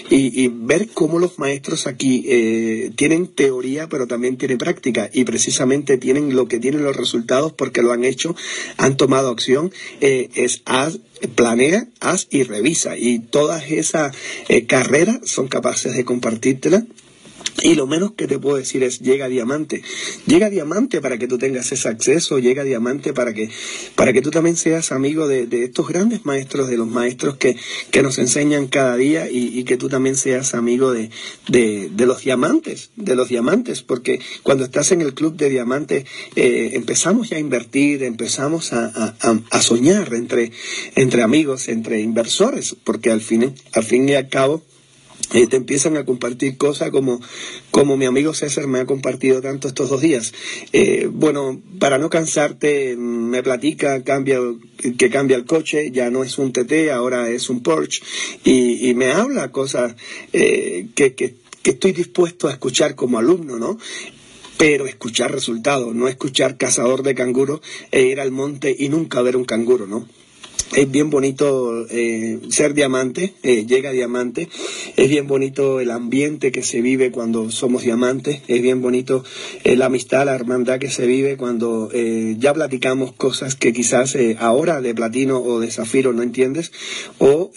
Y, 0.10 0.48
ver 0.48 0.88
cómo 0.94 1.20
los 1.20 1.38
maestros 1.38 1.86
aquí 1.86 2.24
eh, 2.30 2.92
tienen 2.96 3.28
teoría 3.28 3.90
pero 3.90 4.08
también 4.08 4.38
tienen 4.38 4.58
práctica 4.58 5.10
y 5.12 5.26
precisamente 5.26 5.98
tienen 5.98 6.34
lo 6.34 6.48
que 6.48 6.60
tienen 6.60 6.86
los 6.86 6.96
resultados 6.96 7.52
porque 7.52 7.82
lo 7.82 7.92
han 7.92 8.06
hecho, 8.06 8.38
han 8.78 8.96
tomado 8.96 9.32
acción, 9.32 9.74
eh, 10.00 10.30
es 10.36 10.62
haz, 10.64 11.00
planea, 11.36 11.90
haz 12.00 12.28
y 12.30 12.44
revisa. 12.44 12.98
Y 12.98 13.20
todas 13.20 13.70
esas 13.70 14.16
eh, 14.48 14.66
carreras 14.66 15.20
son 15.26 15.50
capaces 15.50 15.94
de 15.94 16.06
compartírtela 16.06 16.86
Y 17.64 17.76
lo 17.76 17.88
menos 17.88 18.14
que 18.14 18.28
te 18.28 18.38
puedo 18.38 18.58
decir 18.58 18.84
es, 18.84 19.00
llega 19.00 19.30
diamante. 19.30 19.82
Llega 20.28 20.50
diamante 20.50 21.02
para 21.02 21.18
que 21.18 21.28
tú 21.28 21.38
tengas 21.38 21.72
ese 21.72 21.88
acceso, 21.88 22.40
llega 22.40 22.64
diamante 22.64 23.14
para 23.14 23.34
que, 23.34 23.50
para 23.96 24.14
que 24.14 24.22
tú 24.22 24.30
también 24.30 24.58
seas 24.58 24.92
amigo 24.92 25.28
de, 25.28 25.48
estos 25.64 25.88
grandes 25.88 26.26
maestros, 26.26 26.68
de 26.68 26.78
los 26.78 26.88
maestros 26.88 27.38
que, 27.38 27.56
que 27.92 28.04
nos 28.04 28.18
enseñan 28.18 28.68
cada 28.68 28.98
día 28.98 29.30
y, 29.30 29.64
que 29.64 29.78
tú 29.78 29.90
también 29.90 30.16
seas 30.16 30.54
amigo 30.54 30.92
de, 30.92 31.10
de, 31.48 32.06
los 32.06 32.22
diamantes, 32.22 32.92
de 32.96 33.16
los 33.16 33.30
diamantes, 33.30 33.82
porque 33.82 34.20
cuando 34.44 34.66
estás 34.66 34.92
en 34.92 35.02
el 35.02 35.14
club 35.14 35.36
de 35.36 35.50
diamantes 35.50 36.06
eh, 36.36 36.72
empezamos 36.74 37.30
ya 37.30 37.38
a 37.38 37.40
invertir, 37.40 38.04
empezamos 38.04 38.74
a, 38.74 39.16
a, 39.50 39.62
soñar 39.62 40.14
entre, 40.14 40.52
entre 40.96 41.24
amigos, 41.24 41.68
entre 41.68 42.02
inversores, 42.02 42.76
porque 42.84 43.10
al 43.12 43.22
fin, 43.22 43.56
al 43.74 43.84
fin 43.84 44.08
y 44.08 44.14
al 44.14 44.30
cabo, 44.30 44.64
eh, 45.34 45.48
te 45.48 45.58
empiezan 45.58 45.98
a 45.98 46.06
compartir 46.06 46.58
cosas 46.58 46.92
como, 46.92 47.20
como 47.72 47.98
mi 47.98 48.06
amigo 48.06 48.34
César 48.34 48.68
me 48.68 48.80
ha 48.80 48.86
compartido 48.86 49.42
tanto 49.42 49.68
estos 49.68 49.90
dos 49.90 50.02
días. 50.02 50.34
Eh, 50.74 51.10
bueno, 51.12 51.62
para 51.80 51.98
no 51.98 52.10
cansarte, 52.10 52.96
me 52.98 53.42
platica 53.44 54.04
cambia, 54.04 54.40
que 54.98 55.10
cambia 55.10 55.38
el 55.38 55.46
coche, 55.46 55.92
ya 55.92 56.10
no 56.10 56.24
es 56.24 56.38
un 56.38 56.52
TT, 56.52 56.92
ahora 56.92 57.30
es 57.30 57.50
un 57.50 57.64
Porsche, 57.64 58.04
y, 58.44 58.94
me 58.96 59.12
habla 59.12 59.52
cosas 59.52 59.96
eh, 60.32 60.88
que, 60.96 61.16
que, 61.16 61.36
que 61.62 61.72
estoy 61.72 61.92
dispuesto 61.92 62.48
a 62.48 62.52
escuchar 62.52 62.96
como 62.96 63.18
alumno, 63.18 63.58
¿no? 63.58 63.78
pero 64.58 64.86
escuchar 64.86 65.32
resultados, 65.32 65.94
no 65.94 66.08
escuchar 66.08 66.58
cazador 66.58 67.04
de 67.04 67.16
canguros 67.16 67.60
e 67.92 68.04
ir 68.04 68.20
al 68.20 68.32
monte 68.32 68.74
y 68.78 68.90
nunca 68.90 69.22
ver 69.22 69.36
un 69.36 69.44
canguro, 69.44 69.86
¿no? 69.86 70.08
Es 70.74 70.92
bien 70.92 71.10
bonito 71.10 71.86
eh, 71.90 72.40
ser 72.50 72.74
diamante, 72.74 73.34
eh, 73.44 73.66
llega 73.66 73.92
diamante, 73.92 74.50
es 74.96 75.10
bien 75.10 75.28
bonito 75.28 75.80
el 75.80 75.92
ambiente 75.92 76.52
que 76.52 76.64
se 76.64 76.82
vive 76.82 77.12
cuando 77.12 77.52
somos 77.52 77.84
diamantes, 77.84 78.42
es 78.48 78.62
bien 78.62 78.82
bonito 78.82 79.24
eh, 79.64 79.76
la 79.76 79.86
amistad, 79.86 80.26
la 80.26 80.36
hermandad 80.36 80.80
que 80.80 80.90
se 80.90 81.06
vive 81.06 81.38
cuando 81.38 81.90
ya 82.38 82.54
platicamos 82.54 83.14
cosas 83.14 83.56
que 83.56 83.74
quizás 83.74 84.18
ahora 84.40 84.82
de 84.82 84.94
platino 84.94 85.40
o 85.40 85.60
de 85.60 85.72
zafiro 85.72 86.14
no 86.14 86.24
entiendes 86.24 86.72
o 87.20 87.52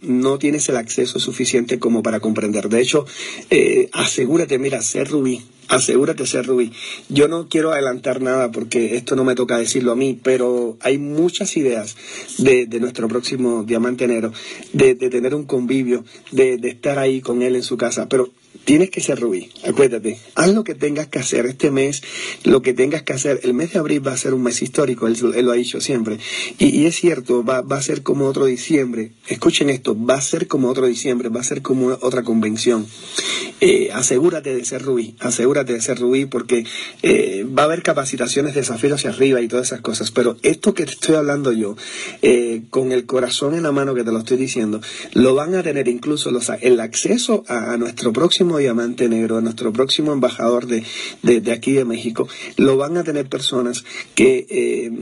no 0.00 0.38
tienes 0.38 0.68
el 0.68 0.76
acceso 0.76 1.18
suficiente 1.18 1.78
como 1.78 2.02
para 2.02 2.20
comprender. 2.20 2.68
De 2.68 2.80
hecho, 2.80 3.06
asegúrate, 3.92 4.58
mira, 4.58 4.80
ser 4.82 5.08
rubí, 5.08 5.42
Asegúrate 5.68 6.26
ser 6.26 6.46
Rubí. 6.46 6.72
Yo 7.08 7.28
no 7.28 7.48
quiero 7.48 7.72
adelantar 7.72 8.20
nada 8.20 8.52
porque 8.52 8.96
esto 8.96 9.16
no 9.16 9.24
me 9.24 9.34
toca 9.34 9.58
decirlo 9.58 9.92
a 9.92 9.96
mí, 9.96 10.18
pero 10.22 10.76
hay 10.80 10.98
muchas 10.98 11.56
ideas 11.56 11.96
de, 12.38 12.66
nuestro 12.80 13.08
próximo 13.08 13.64
Diamante 13.64 14.06
Negro, 14.06 14.32
de, 14.72 14.94
tener 14.94 15.34
un 15.34 15.44
convivio, 15.44 16.04
de, 16.30 16.56
de 16.58 16.68
estar 16.68 16.98
ahí 16.98 17.20
con 17.20 17.42
él 17.42 17.56
en 17.56 17.62
su 17.62 17.76
casa. 17.76 18.08
Pero 18.08 18.30
Tienes 18.64 18.90
que 18.90 19.00
ser 19.00 19.20
Rubí, 19.20 19.50
acuérdate, 19.66 20.18
haz 20.34 20.52
lo 20.52 20.64
que 20.64 20.74
tengas 20.74 21.08
que 21.08 21.18
hacer 21.18 21.46
este 21.46 21.70
mes, 21.70 22.02
lo 22.44 22.62
que 22.62 22.72
tengas 22.72 23.02
que 23.02 23.12
hacer. 23.12 23.40
El 23.42 23.54
mes 23.54 23.72
de 23.72 23.78
abril 23.78 24.06
va 24.06 24.12
a 24.12 24.16
ser 24.16 24.34
un 24.34 24.42
mes 24.42 24.62
histórico, 24.62 25.06
él, 25.06 25.16
lo 25.20 25.52
ha 25.52 25.54
dicho 25.54 25.80
siempre. 25.80 26.18
Y, 26.58 26.86
es 26.86 26.96
cierto, 26.96 27.44
va, 27.44 27.58
a 27.58 27.82
ser 27.82 28.02
como 28.02 28.26
otro 28.26 28.46
diciembre. 28.46 29.12
Escuchen 29.28 29.70
esto, 29.70 29.96
va 29.98 30.14
a 30.14 30.20
ser 30.20 30.46
como 30.46 30.68
otro 30.68 30.86
diciembre, 30.86 31.28
va 31.28 31.40
a 31.40 31.44
ser 31.44 31.62
como 31.62 31.88
otra 31.88 32.22
convención. 32.22 32.86
Eh, 33.60 33.90
asegúrate 33.92 34.54
de 34.54 34.64
ser 34.64 34.82
Rubí, 34.82 35.16
asegúrate 35.20 35.72
de 35.72 35.80
ser 35.80 35.98
Rubí 35.98 36.26
porque 36.26 36.64
eh, 37.02 37.46
va 37.46 37.62
a 37.62 37.66
haber 37.66 37.82
capacitaciones, 37.82 38.54
desafíos 38.54 38.94
hacia 38.94 39.10
arriba 39.10 39.40
y 39.40 39.48
todas 39.48 39.68
esas 39.68 39.80
cosas. 39.80 40.10
Pero 40.10 40.36
esto 40.42 40.74
que 40.74 40.84
te 40.84 40.92
estoy 40.92 41.16
hablando 41.16 41.52
yo, 41.52 41.76
eh, 42.22 42.62
con 42.70 42.92
el 42.92 43.06
corazón 43.06 43.54
en 43.54 43.62
la 43.62 43.72
mano 43.72 43.94
que 43.94 44.04
te 44.04 44.12
lo 44.12 44.18
estoy 44.18 44.36
diciendo, 44.36 44.80
lo 45.14 45.34
van 45.34 45.54
a 45.54 45.62
tener 45.62 45.88
incluso 45.88 46.30
los, 46.30 46.50
el 46.60 46.80
acceso 46.80 47.44
a 47.48 47.76
nuestro 47.76 48.12
próximo 48.12 48.45
diamante 48.54 49.08
negro, 49.08 49.38
a 49.38 49.40
nuestro 49.40 49.72
próximo 49.72 50.12
embajador 50.12 50.66
de, 50.66 51.52
aquí 51.52 51.72
de 51.72 51.84
México, 51.84 52.28
lo 52.56 52.76
van 52.76 52.96
a 52.96 53.04
tener 53.04 53.28
personas 53.28 53.84
que, 54.14 54.46
eh, 54.48 54.92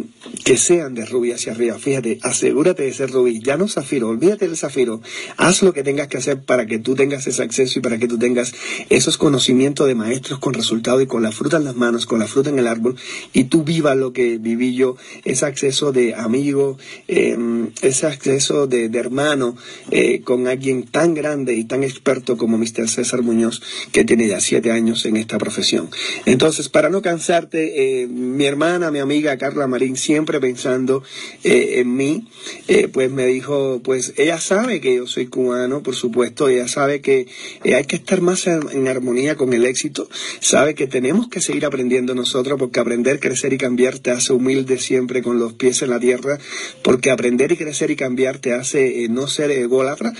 que 0.44 0.56
sean 0.56 0.94
de 0.94 1.04
rubí 1.04 1.32
hacia 1.32 1.52
arriba. 1.52 1.78
Fíjate, 1.78 2.18
asegúrate 2.22 2.84
de 2.84 2.92
ser 2.92 3.10
rubí, 3.10 3.40
ya 3.40 3.56
no 3.56 3.68
zafiro, 3.68 4.08
olvídate 4.08 4.46
del 4.46 4.56
zafiro, 4.56 5.00
haz 5.36 5.62
lo 5.62 5.72
que 5.72 5.82
tengas 5.82 6.08
que 6.08 6.18
hacer 6.18 6.42
para 6.42 6.66
que 6.66 6.78
tú 6.78 6.94
tengas 6.94 7.26
ese 7.26 7.42
acceso 7.42 7.78
y 7.78 7.82
para 7.82 7.98
que 7.98 8.08
tú 8.08 8.18
tengas 8.18 8.54
esos 8.88 9.18
conocimientos 9.18 9.86
de 9.86 9.94
maestros 9.94 10.38
con 10.38 10.54
resultado 10.54 11.00
y 11.00 11.06
con 11.06 11.22
la 11.22 11.32
fruta 11.32 11.58
en 11.58 11.64
las 11.64 11.76
manos, 11.76 12.06
con 12.06 12.18
la 12.18 12.26
fruta 12.26 12.50
en 12.50 12.58
el 12.58 12.66
árbol, 12.66 12.96
y 13.32 13.44
tú 13.44 13.64
vivas 13.64 13.96
lo 13.96 14.12
que 14.12 14.38
viví 14.38 14.74
yo, 14.74 14.96
ese 15.24 15.46
acceso 15.46 15.92
de 15.92 16.14
amigo, 16.14 16.78
em, 17.08 17.70
ese 17.82 18.06
acceso 18.06 18.66
de, 18.66 18.90
hermano 18.94 19.56
eh, 19.90 20.22
con 20.22 20.46
alguien 20.46 20.84
tan 20.84 21.14
grande 21.14 21.54
y 21.54 21.64
tan 21.64 21.82
experto 21.82 22.36
como 22.36 22.56
Mr. 22.56 22.88
César 22.88 23.22
Muñoz 23.34 23.60
que 23.92 24.04
tiene 24.04 24.28
ya 24.28 24.40
siete 24.40 24.70
años 24.70 25.04
en 25.06 25.16
esta 25.16 25.38
profesión. 25.38 25.90
Entonces, 26.24 26.68
para 26.68 26.88
no 26.88 27.02
cansarte, 27.02 28.02
eh, 28.02 28.06
mi 28.06 28.44
hermana, 28.44 28.90
mi 28.90 29.00
amiga 29.00 29.36
Carla 29.36 29.66
Marín, 29.66 29.96
siempre 29.96 30.40
pensando 30.40 31.02
eh, 31.42 31.80
en 31.80 31.94
mí, 31.96 32.28
eh, 32.68 32.88
pues 32.88 33.10
me 33.10 33.26
dijo, 33.26 33.80
pues 33.82 34.14
ella 34.16 34.40
sabe 34.40 34.80
que 34.80 34.94
yo 34.94 35.06
soy 35.06 35.26
cubano, 35.26 35.82
por 35.82 35.94
supuesto, 35.94 36.48
ella 36.48 36.68
sabe 36.68 37.00
que 37.00 37.26
hay 37.64 37.84
que 37.84 37.96
estar 37.96 38.20
más 38.20 38.46
en, 38.46 38.88
armonía 38.88 39.34
con 39.36 39.52
el 39.52 39.64
éxito, 39.64 40.08
sabe 40.40 40.74
que 40.74 40.86
tenemos 40.86 41.28
que 41.28 41.40
seguir 41.40 41.66
aprendiendo 41.66 42.14
nosotros, 42.14 42.58
porque 42.58 42.80
aprender, 42.80 43.18
crecer 43.18 43.52
y 43.52 43.58
cambiar 43.58 43.98
te 43.98 44.10
hace 44.10 44.32
humilde 44.32 44.78
siempre 44.78 45.22
con 45.22 45.38
los 45.38 45.54
pies 45.54 45.82
en 45.82 45.90
la 45.90 45.98
tierra, 45.98 46.38
porque 46.82 47.10
aprender 47.10 47.50
y 47.52 47.56
crecer 47.56 47.90
y 47.90 47.96
cambiar 47.96 48.38
te 48.38 48.52
hace 48.52 49.08
no 49.08 49.26
ser 49.26 49.50
ególatra, 49.50 50.12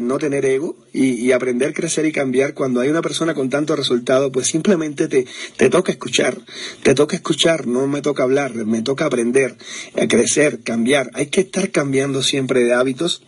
no 0.00 0.18
tener 0.18 0.44
ego, 0.44 0.76
y, 0.92 1.14
y 1.14 1.32
aprender, 1.32 1.72
crecer 1.72 2.06
y 2.06 2.12
cambiar 2.12 2.29
cuando 2.54 2.80
hay 2.80 2.88
una 2.88 3.02
persona 3.02 3.34
con 3.34 3.50
tanto 3.50 3.76
resultado, 3.76 4.30
pues 4.32 4.46
simplemente 4.46 5.08
te, 5.08 5.26
te 5.56 5.70
toca 5.70 5.92
escuchar, 5.92 6.38
te 6.82 6.94
toca 6.94 7.16
escuchar, 7.16 7.66
no 7.66 7.86
me 7.86 8.02
toca 8.02 8.22
hablar, 8.22 8.54
me 8.54 8.82
toca 8.82 9.06
aprender, 9.06 9.56
a 10.00 10.06
crecer, 10.08 10.60
cambiar. 10.60 11.10
Hay 11.14 11.26
que 11.26 11.42
estar 11.42 11.70
cambiando 11.70 12.22
siempre 12.22 12.60
de 12.60 12.74
hábitos 12.74 13.22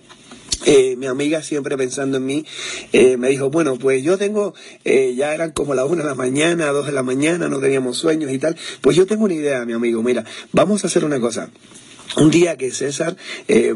eh, 0.65 0.95
mi 0.97 1.07
amiga 1.07 1.43
siempre 1.43 1.77
pensando 1.77 2.19
en 2.19 2.27
mí 2.27 2.45
eh, 2.93 3.17
me 3.17 3.29
dijo, 3.29 3.51
bueno, 3.51 3.77
pues 3.79 4.03
yo 4.05 4.17
tengo, 4.17 4.55
eh, 4.85 5.15
ya 5.17 5.35
eran 5.35 5.51
como 5.51 5.75
las 5.75 5.87
una 5.87 6.03
de 6.03 6.09
la 6.09 6.15
mañana, 6.15 6.67
dos 6.67 6.87
de 6.87 6.93
la 6.93 7.03
mañana, 7.03 7.49
no 7.49 7.59
teníamos 7.59 7.99
sueños 7.99 8.31
y 8.31 8.39
tal, 8.39 8.57
pues 8.81 8.97
yo 8.97 9.07
tengo 9.07 9.25
una 9.25 9.35
idea, 9.35 9.65
mi 9.65 9.73
amigo, 9.73 10.03
mira, 10.03 10.25
vamos 10.53 10.85
a 10.85 10.87
hacer 10.87 11.05
una 11.05 11.19
cosa. 11.21 11.51
Un 12.17 12.31
día 12.31 12.57
que 12.57 12.71
César 12.71 13.17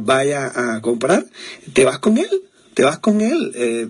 vaya 0.01 0.53
a 0.55 0.81
comprar, 0.83 1.25
te 1.73 1.85
vas 1.85 1.99
con 1.99 2.19
él 2.19 2.43
te 2.77 2.85
vas 2.85 2.99
con 2.99 3.23
él 3.23 3.53
eh, 3.55 3.89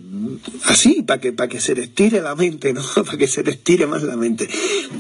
así, 0.67 1.03
para 1.03 1.21
que, 1.21 1.33
para 1.33 1.49
que 1.49 1.61
se 1.61 1.75
le 1.75 1.83
estire 1.83 2.21
la 2.21 2.37
mente, 2.37 2.73
¿no? 2.73 2.85
para 3.05 3.19
que 3.19 3.27
se 3.27 3.43
le 3.43 3.51
estire 3.51 3.85
más 3.89 4.05
la 4.05 4.17
mente. 4.17 4.49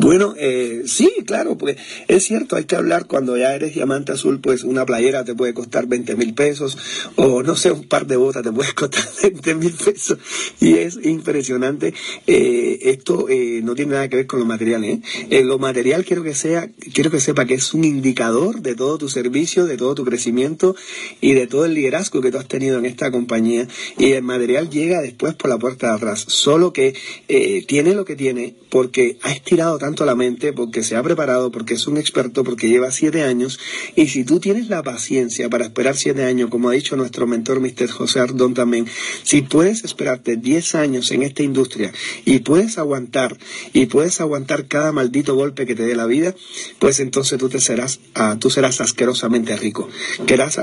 Bueno, 0.00 0.35
eh, 0.37 0.83
sí, 0.87 1.09
claro, 1.25 1.57
pues 1.57 1.76
es 2.09 2.25
cierto, 2.25 2.57
hay 2.57 2.64
que 2.64 2.75
hablar 2.75 3.07
cuando 3.07 3.37
ya 3.37 3.55
eres 3.55 3.75
diamante 3.75 4.11
azul, 4.11 4.40
pues 4.40 4.64
una 4.64 4.85
playera 4.85 5.25
te 5.25 5.37
puede 5.37 5.55
costar 5.55 5.87
20 5.87 6.16
mil 6.16 6.35
pesos, 6.35 6.76
o 7.14 7.45
no 7.45 7.55
sé, 7.55 7.71
un 7.71 7.87
par 7.87 8.09
de 8.09 8.16
botas 8.16 8.43
te 8.43 8.50
puede 8.50 8.73
costar 8.75 9.09
20 9.23 9.55
mil 9.55 9.73
pesos, 9.73 10.19
y 10.59 10.75
es 10.78 10.99
impresionante. 11.05 11.95
Eh, 12.26 12.81
esto 12.90 13.28
no 13.62 13.75
tiene 13.76 13.93
nada 13.93 14.09
que 14.09 14.16
ver 14.16 14.26
con 14.26 14.40
lo 14.40 14.47
material, 14.47 14.83
¿eh? 14.83 15.00
lo 15.45 15.61
material 15.61 16.05
quiero 16.05 16.25
que 16.25 16.35
sea, 16.35 16.69
quiero 16.93 17.12
que 17.12 17.21
sepa 17.21 17.45
que 17.45 17.55
es 17.55 17.73
un 17.73 17.85
indicador 17.85 18.62
de 18.62 18.75
todo 18.75 18.99
tu 18.99 19.09
servicio, 19.09 19.64
de 19.64 19.76
todo 19.76 19.95
tu 19.95 20.05
crecimiento 20.05 20.75
y 21.21 21.35
de 21.35 21.47
todo 21.47 21.66
el 21.66 21.75
liderazgo 21.75 22.21
que 22.21 22.33
tú 22.33 22.38
has 22.38 22.49
tenido 22.49 22.81
en 22.81 22.87
esta 22.87 23.12
compañía 23.12 23.69
y 23.99 24.12
el 24.12 24.23
material 24.23 24.71
llega 24.71 25.00
después 25.00 25.35
por 25.35 25.50
la 25.50 25.59
puerta 25.59 25.88
de 25.88 25.97
atrás. 25.97 26.25
Solo 26.28 26.73
que 26.73 26.95
eh, 27.28 27.64
tiene 27.66 27.95
lo 27.95 28.04
que 28.04 28.16
tiene 28.16 28.54
porque 28.71 29.18
ha 29.23 29.33
estirado 29.33 29.78
tanto 29.78 30.04
la 30.04 30.14
mente, 30.14 30.52
porque 30.52 30.83
se 30.83 30.97
ha 30.97 31.02
preparado, 31.02 31.50
porque 31.50 31.75
es 31.75 31.87
un 31.87 31.97
experto, 31.97 32.45
porque 32.45 32.68
lleva 32.68 32.90
siete 32.90 33.23
años. 33.23 33.59
Y 33.95 34.09
si 34.09 34.25
tú 34.25 34.40
tienes 34.40 34.68
la 34.68 34.83
paciencia 34.83 35.49
para 35.49 35.64
esperar 35.64 35.97
siete 35.97 36.25
años, 36.25 36.50
como 36.50 36.68
ha 36.68 36.73
dicho 36.73 36.97
nuestro 36.97 37.26
mentor 37.26 37.61
Mr. 37.61 37.88
José 37.88 38.21
Ardón 38.21 38.54
también, 38.54 38.87
si 39.23 39.42
puedes 39.42 39.85
esperarte 39.85 40.37
diez 40.37 40.75
años 40.75 41.11
en 41.11 41.23
esta 41.23 41.42
industria 41.42 41.92
y 42.25 42.40
puedes 42.40 42.78
aguantar 42.78 43.37
y 43.73 43.87
puedes 43.87 44.21
aguantar 44.21 44.66
cada 44.66 44.92
maldito 44.92 45.35
golpe 45.35 45.66
que 45.66 45.75
te 45.75 45.85
dé 45.85 45.95
la 45.95 46.06
vida, 46.06 46.35
pues 46.78 47.00
entonces 47.00 47.38
tú 47.38 47.49
te 47.49 47.61
serás, 47.61 48.00
ah, 48.14 48.37
tú 48.38 48.50
serás 48.50 48.80
asquerosamente 48.80 49.56
rico. 49.56 49.88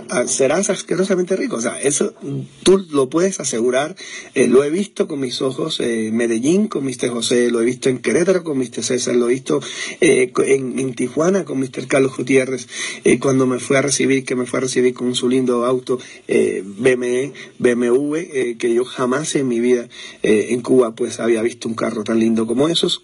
Ah, 0.09 0.27
serás 0.27 0.69
asquerosamente 0.69 1.35
rico. 1.35 1.57
O 1.57 1.61
sea, 1.61 1.79
eso 1.81 2.13
tú 2.63 2.85
lo 2.91 3.02
puedes 3.09 3.39
asegurar. 3.39 3.95
Eh, 4.35 4.47
lo 4.47 4.63
he 4.63 4.69
visto 4.69 5.07
con 5.07 5.19
mis 5.19 5.41
ojos 5.41 5.79
en 5.79 6.07
eh, 6.07 6.11
Medellín 6.11 6.67
con 6.67 6.83
Mr. 6.85 7.09
José, 7.09 7.51
lo 7.51 7.61
he 7.61 7.65
visto 7.65 7.89
en 7.89 7.99
Querétaro 7.99 8.43
con 8.43 8.57
Mr. 8.57 8.83
César, 8.83 9.15
lo 9.15 9.29
he 9.29 9.33
visto 9.33 9.61
eh, 10.01 10.31
en, 10.45 10.93
Tijuana 10.93 11.43
con 11.45 11.59
Mr. 11.59 11.87
Carlos 11.87 12.15
Gutiérrez, 12.15 12.67
cuando 13.19 13.47
me 13.47 13.59
fue 13.59 13.77
a 13.77 13.81
recibir, 13.81 14.25
que 14.25 14.35
me 14.35 14.45
fue 14.45 14.59
a 14.59 14.61
recibir 14.61 14.93
con 14.93 15.15
su 15.15 15.27
lindo 15.27 15.65
auto 15.65 15.97
BMW, 16.27 17.31
BMW 17.57 18.57
que 18.59 18.73
yo 18.73 18.85
jamás 18.85 19.35
en 19.35 19.47
mi 19.47 19.59
vida 19.59 19.89
en 20.21 20.61
Cuba 20.61 20.93
pues 20.93 21.19
había 21.19 21.41
visto 21.41 21.67
un 21.67 21.73
carro 21.73 22.03
tan 22.03 22.19
lindo 22.19 22.45
como 22.45 22.67
esos 22.67 23.01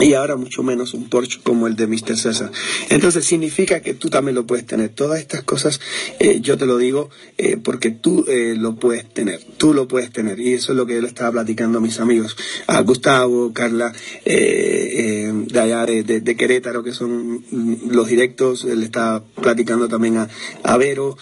y 0.00 0.14
ahora 0.14 0.36
mucho 0.36 0.62
menos 0.62 0.94
un 0.94 1.08
Porsche 1.08 1.40
como 1.42 1.66
el 1.66 1.74
de 1.74 1.86
Mr. 1.86 2.16
César. 2.16 2.52
Entonces 2.88 3.24
significa 3.24 3.80
que 3.80 3.94
tú 3.94 4.08
también 4.08 4.34
lo 4.34 4.46
puedes 4.46 4.66
tener. 4.66 4.90
Todas 4.90 5.20
estas 5.20 5.42
cosas 5.42 5.80
eh, 6.20 6.40
yo 6.40 6.56
te 6.56 6.66
lo 6.66 6.78
digo 6.78 7.10
eh, 7.36 7.56
porque 7.56 7.90
tú 7.90 8.24
eh, 8.28 8.54
lo 8.56 8.76
puedes 8.76 9.08
tener, 9.12 9.40
tú 9.56 9.74
lo 9.74 9.88
puedes 9.88 10.12
tener. 10.12 10.38
Y 10.38 10.54
eso 10.54 10.72
es 10.72 10.76
lo 10.78 10.86
que 10.86 10.94
yo 10.94 11.00
le 11.00 11.08
estaba 11.08 11.32
platicando 11.32 11.78
a 11.78 11.80
mis 11.80 11.98
amigos, 12.00 12.36
a 12.66 12.80
Gustavo, 12.82 13.52
Carla, 13.52 13.92
de 14.24 15.60
allá 15.60 15.84
de, 15.86 16.36
Querétaro, 16.36 16.84
que 16.84 16.92
son 16.92 17.44
los 17.90 18.06
directos, 18.06 18.64
le 18.64 18.84
estaba 18.84 19.24
platicando 19.24 19.88
también 19.88 20.18
a, 20.18 20.28
a 20.62 20.76
Vero, 20.76 21.16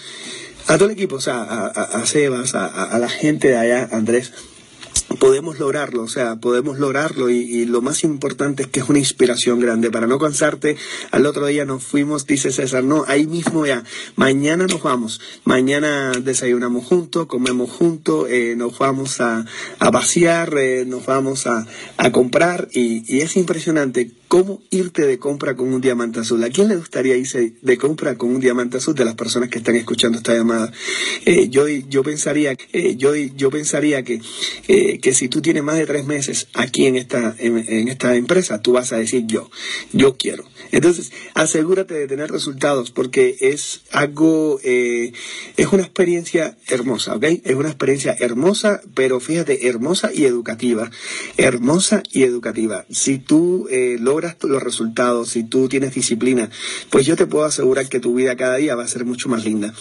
a 0.66 0.76
todo 0.76 0.86
el 0.86 0.94
equipo, 0.94 1.16
o 1.16 1.20
sea, 1.20 1.42
a, 1.42 2.06
Sebas, 2.06 2.54
a 2.54 2.98
la 2.98 3.08
gente 3.08 3.48
de 3.48 3.56
allá, 3.56 3.88
Andrés 3.92 4.32
podemos 5.18 5.58
lograrlo, 5.58 6.02
o 6.02 6.08
sea, 6.08 6.36
podemos 6.36 6.78
lograrlo 6.78 7.30
y, 7.30 7.64
lo 7.66 7.82
más 7.82 8.04
importante 8.04 8.64
es 8.64 8.68
que 8.68 8.80
es 8.80 8.88
una 8.88 8.98
inspiración 8.98 9.60
grande. 9.60 9.90
Para 9.90 10.06
no 10.06 10.18
cansarte, 10.18 10.76
al 11.10 11.26
otro 11.26 11.46
día 11.46 11.64
nos 11.64 11.82
fuimos, 11.82 12.26
dice 12.26 12.52
César, 12.52 12.84
no, 12.84 13.04
ahí 13.08 13.26
mismo 13.26 13.66
ya, 13.66 13.82
mañana 14.14 14.66
nos 14.66 14.82
vamos, 14.82 15.20
mañana 15.44 16.12
desayunamos 16.12 16.84
juntos, 16.84 17.26
comemos 17.26 17.70
juntos, 17.70 18.28
eh, 18.30 18.54
nos 18.56 18.78
vamos 18.78 19.20
a, 19.20 19.44
a 19.78 19.90
vaciar, 19.90 20.56
eh, 20.58 20.84
nos 20.86 21.06
vamos 21.06 21.46
a, 21.46 21.66
a 21.96 22.12
comprar 22.12 22.68
y, 22.72 23.04
y 23.12 23.20
es 23.20 23.36
impresionante 23.36 24.10
cómo 24.28 24.62
irte 24.70 25.06
de 25.06 25.18
compra 25.18 25.54
con 25.56 25.72
un 25.72 25.80
diamante 25.80 26.20
azul. 26.20 26.42
¿A 26.42 26.50
quién 26.50 26.68
le 26.68 26.76
gustaría 26.76 27.16
irse 27.16 27.54
de 27.60 27.78
compra 27.78 28.16
con 28.16 28.30
un 28.30 28.40
diamante 28.40 28.78
azul 28.78 28.94
de 28.94 29.04
las 29.04 29.14
personas 29.14 29.48
que 29.48 29.58
están 29.58 29.76
escuchando 29.76 30.18
esta 30.18 30.34
llamada? 30.34 30.72
Eh, 31.24 31.48
yo, 31.48 31.68
yo 31.68 32.02
pensaría, 32.02 32.56
eh, 32.72 32.96
yo, 32.96 33.14
yo 33.14 33.50
pensaría 33.50 34.02
que, 34.02 34.20
eh, 34.68 34.98
que 34.98 35.14
si 35.14 35.28
tú 35.28 35.40
tienes 35.40 35.62
más 35.62 35.76
de 35.76 35.86
tres 35.86 36.06
meses 36.06 36.48
aquí 36.54 36.86
en 36.86 36.96
esta, 36.96 37.34
en, 37.38 37.88
esta 37.88 38.16
empresa, 38.16 38.60
tú 38.60 38.72
vas 38.72 38.92
a 38.92 38.98
decir 38.98 39.24
yo, 39.26 39.50
yo 39.92 40.16
quiero. 40.16 40.44
Entonces, 40.72 41.12
asegúrate 41.34 41.94
de 41.94 42.08
tener 42.08 42.30
resultados 42.30 42.90
porque 42.90 43.36
es 43.40 43.82
algo, 43.92 44.58
es 44.62 45.72
una 45.72 45.82
experiencia 45.84 46.56
hermosa, 46.66 47.14
¿ok? 47.14 47.24
Es 47.44 47.54
una 47.54 47.68
experiencia 47.68 48.16
hermosa, 48.18 48.80
pero 48.94 49.20
fíjate, 49.20 49.68
hermosa 49.68 50.10
y 50.12 50.24
educativa. 50.24 50.90
Hermosa 51.36 52.02
y 52.10 52.24
educativa. 52.24 52.84
Si 52.90 53.18
tú 53.18 53.68
lo 53.70 54.15
logras 54.16 54.36
los 54.42 54.62
resultados, 54.62 55.30
si 55.30 55.44
tú 55.44 55.68
tienes 55.68 55.94
disciplina, 55.94 56.48
pues 56.90 57.04
yo 57.04 57.16
te 57.16 57.26
puedo 57.26 57.44
asegurar 57.44 57.88
que 57.88 58.00
tu 58.00 58.14
vida 58.14 58.34
cada 58.36 58.56
día 58.56 58.74
va 58.74 58.84
a 58.84 58.88
ser 58.88 59.04
mucho 59.04 59.28
más 59.28 59.44
linda. 59.44 59.74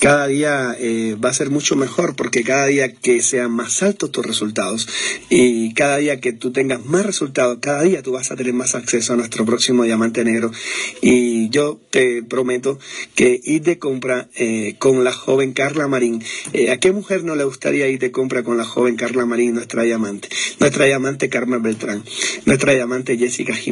Cada 0.00 0.28
día 0.28 0.76
eh, 0.78 1.16
va 1.22 1.30
a 1.30 1.34
ser 1.34 1.50
mucho 1.50 1.74
mejor 1.74 2.14
porque 2.14 2.44
cada 2.44 2.66
día 2.66 2.92
que 2.92 3.22
sean 3.22 3.50
más 3.50 3.82
altos 3.82 4.12
tus 4.12 4.24
resultados 4.24 4.86
y 5.30 5.74
cada 5.74 5.96
día 5.96 6.20
que 6.20 6.32
tú 6.32 6.52
tengas 6.52 6.84
más 6.84 7.04
resultados, 7.04 7.58
cada 7.60 7.82
día 7.82 8.02
tú 8.02 8.12
vas 8.12 8.30
a 8.30 8.36
tener 8.36 8.52
más 8.52 8.76
acceso 8.76 9.14
a 9.14 9.16
nuestro 9.16 9.44
próximo 9.44 9.82
diamante 9.82 10.24
negro. 10.24 10.52
Y 11.00 11.48
yo 11.50 11.80
te 11.90 12.22
prometo 12.22 12.78
que 13.16 13.40
ir 13.42 13.62
de 13.62 13.78
compra 13.78 14.28
eh, 14.36 14.76
con 14.78 15.02
la 15.02 15.12
joven 15.12 15.54
Carla 15.54 15.88
Marín, 15.88 16.22
eh, 16.52 16.70
¿a 16.70 16.78
qué 16.78 16.92
mujer 16.92 17.24
no 17.24 17.34
le 17.34 17.44
gustaría 17.44 17.88
ir 17.88 17.98
de 17.98 18.12
compra 18.12 18.44
con 18.44 18.56
la 18.56 18.64
joven 18.64 18.94
Carla 18.94 19.26
Marín, 19.26 19.54
nuestra 19.54 19.82
diamante? 19.82 20.28
Nuestra 20.60 20.84
diamante 20.84 21.28
Carmen 21.28 21.62
Beltrán, 21.62 22.04
nuestra 22.44 22.74
diamante 22.74 23.18
Jessica 23.18 23.54
Jiménez 23.54 23.71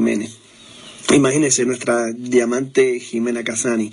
Imagínense 1.13 1.65
nuestra 1.65 2.13
diamante 2.13 3.01
Jimena 3.01 3.43
Casani. 3.43 3.91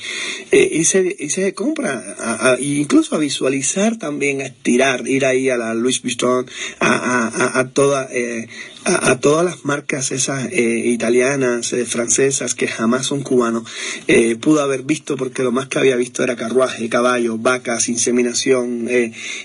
Eh, 0.52 0.70
y, 0.72 0.84
se, 0.84 1.54
compra, 1.56 2.58
incluso 2.60 3.16
a 3.16 3.20
visualizar 3.20 3.98
también, 3.98 4.42
a 4.42 4.46
estirar, 4.46 5.08
ir 5.08 5.26
ahí 5.26 5.50
a 5.50 5.58
la 5.58 5.74
Louis 5.74 6.02
Vuitton, 6.04 6.46
a, 6.80 7.60
a, 7.60 7.70
toda, 7.70 8.08
eh, 8.12 8.48
a, 8.84 9.20
todas 9.20 9.44
las 9.44 9.66
marcas 9.66 10.12
esas 10.12 10.48
eh, 10.52 10.62
italianas, 10.86 11.74
eh, 11.74 11.86
francesas, 11.86 12.54
que 12.54 12.68
jamás 12.68 13.08
son 13.08 13.24
cubanos, 13.24 13.64
eh, 14.08 14.36
pudo 14.36 14.62
haber 14.62 14.84
visto 14.84 15.18
porque 15.18 15.42
lo 15.42 15.52
más 15.52 15.68
que 15.68 15.80
había 15.80 15.96
visto 15.96 16.24
era 16.24 16.36
carruaje, 16.36 16.88
caballos, 16.88 17.42
vacas, 17.42 17.90
inseminación 17.90 18.88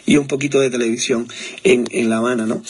y 0.05 0.17
un 0.17 0.27
poquito 0.27 0.61
de 0.61 0.69
televisión 0.69 1.27
en, 1.65 1.89
en 1.91 2.11
La 2.11 2.19
Habana, 2.19 2.45
¿no? 2.45 2.63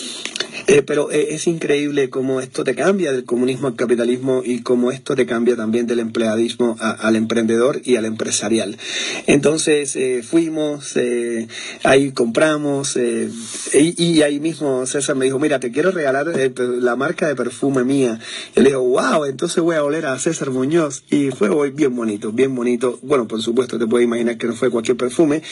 Pero 0.87 1.11
es 1.11 1.47
increíble 1.47 2.11
cómo 2.11 2.41
esto 2.41 2.65
te 2.65 2.75
cambia 2.75 3.13
del 3.13 3.25
comunismo 3.25 3.69
al 3.69 3.77
capitalismo 3.77 4.43
y 4.45 4.63
cómo 4.63 4.91
esto 4.91 5.15
te 5.15 5.27
cambia 5.27 5.57
también 5.57 5.87
del 5.87 6.01
empleadismo 6.01 6.77
al 6.81 7.17
emprendedor 7.17 7.81
y 7.85 7.97
al 7.97 8.05
empresarial. 8.05 8.77
Entonces 9.27 9.97
fuimos, 10.27 10.95
ahí 11.85 12.13
compramos 12.13 12.97
y, 12.97 13.95
y, 13.97 14.23
ahí 14.23 14.41
mismo 14.41 14.87
César 14.87 15.17
me 15.17 15.25
dijo, 15.25 15.39
mira, 15.39 15.61
te 15.61 15.71
quiero 15.71 15.91
regalar 15.91 16.33
la 16.57 16.97
marca 16.97 17.29
de 17.29 17.35
perfume 17.35 17.85
mía. 17.85 18.19
Y 18.57 18.61
le 18.61 18.71
digo, 18.71 18.83
wow, 18.83 19.25
entonces 19.25 19.63
voy 19.63 19.77
a 19.77 19.85
oler 19.85 20.07
a 20.07 20.19
César 20.19 20.51
Muñoz. 20.51 21.05
Y 21.11 21.31
fue 21.31 21.49
hoy 21.49 21.71
bien 21.71 21.95
bonito, 21.95 22.33
bien 22.33 22.55
bonito. 22.55 22.99
Bueno, 23.03 23.27
por 23.27 23.43
supuesto, 23.43 23.79
te 23.79 23.87
puedes 23.87 24.07
imaginar 24.07 24.37
que 24.39 24.47
no 24.47 24.55
fue 24.55 24.71
cualquier 24.71 24.97
perfume. 24.97 25.43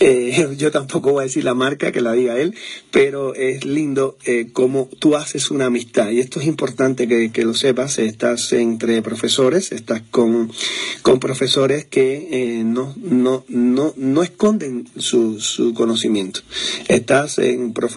Eh, 0.00 0.54
yo 0.56 0.70
tampoco 0.70 1.12
voy 1.12 1.22
a 1.22 1.24
decir 1.24 1.44
la 1.44 1.54
marca, 1.54 1.92
que 1.92 2.00
la 2.00 2.12
diga 2.12 2.38
él, 2.38 2.54
pero 2.90 3.34
es 3.34 3.64
lindo 3.64 4.16
como 4.56 4.88
tú 4.98 5.16
haces 5.16 5.50
una 5.50 5.66
amistad. 5.66 6.08
Y 6.08 6.20
esto 6.20 6.40
es 6.40 6.46
importante 6.46 7.06
que, 7.06 7.44
lo 7.44 7.52
sepas. 7.52 7.98
Estás 7.98 8.54
entre 8.54 9.02
profesores, 9.02 9.70
estás 9.70 10.00
con, 10.10 10.50
con 11.02 11.20
profesores 11.20 11.84
que 11.84 12.28
eh, 12.30 12.64
no, 12.64 12.94
no, 12.96 13.44
no, 13.48 13.92
no 13.98 14.22
esconden 14.22 14.88
su, 14.96 15.40
su 15.40 15.74
conocimiento. 15.74 16.40
Estás 16.88 17.38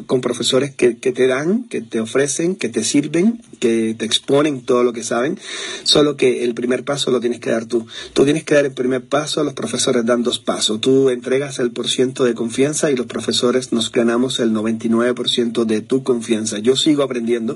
con 0.05 0.19
profesores 0.19 0.75
que, 0.75 0.97
que 0.97 1.13
te 1.13 1.27
dan, 1.27 1.63
que 1.63 1.79
te 1.79 2.01
ofrecen 2.01 2.57
que 2.57 2.67
te 2.67 2.83
sirven, 2.83 3.41
que 3.59 3.95
te 3.97 4.03
exponen 4.03 4.61
todo 4.61 4.83
lo 4.83 4.91
que 4.91 5.03
saben, 5.03 5.39
solo 5.83 6.17
que 6.17 6.43
el 6.43 6.53
primer 6.53 6.83
paso 6.83 7.09
lo 7.09 7.21
tienes 7.21 7.39
que 7.39 7.51
dar 7.51 7.67
tú. 7.67 7.87
Tú 8.11 8.25
tienes 8.25 8.43
que 8.43 8.55
dar 8.55 8.65
el 8.65 8.73
primer 8.73 9.05
paso, 9.05 9.45
los 9.45 9.53
profesores 9.53 10.05
dan 10.05 10.23
dos 10.23 10.39
pasos. 10.39 10.81
Tú 10.81 11.09
entregas 11.09 11.59
el 11.59 11.71
porciento 11.71 12.25
de 12.25 12.33
confianza 12.33 12.91
y 12.91 12.97
los 12.97 13.05
profesores 13.05 13.71
nos 13.71 13.93
ganamos 13.93 14.39
el 14.39 14.51
99% 14.51 15.63
de 15.63 15.81
tu 15.81 16.03
confianza. 16.03 16.48
Yo 16.57 16.75
sigo 16.75 17.03
aprendiendo 17.03 17.55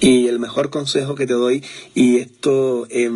y 0.00 0.26
el 0.26 0.40
mejor 0.40 0.70
consejo 0.70 1.14
que 1.14 1.26
te 1.26 1.34
doy, 1.34 1.62
y 1.94 2.16
esto... 2.16 2.88
Eh, 2.90 3.10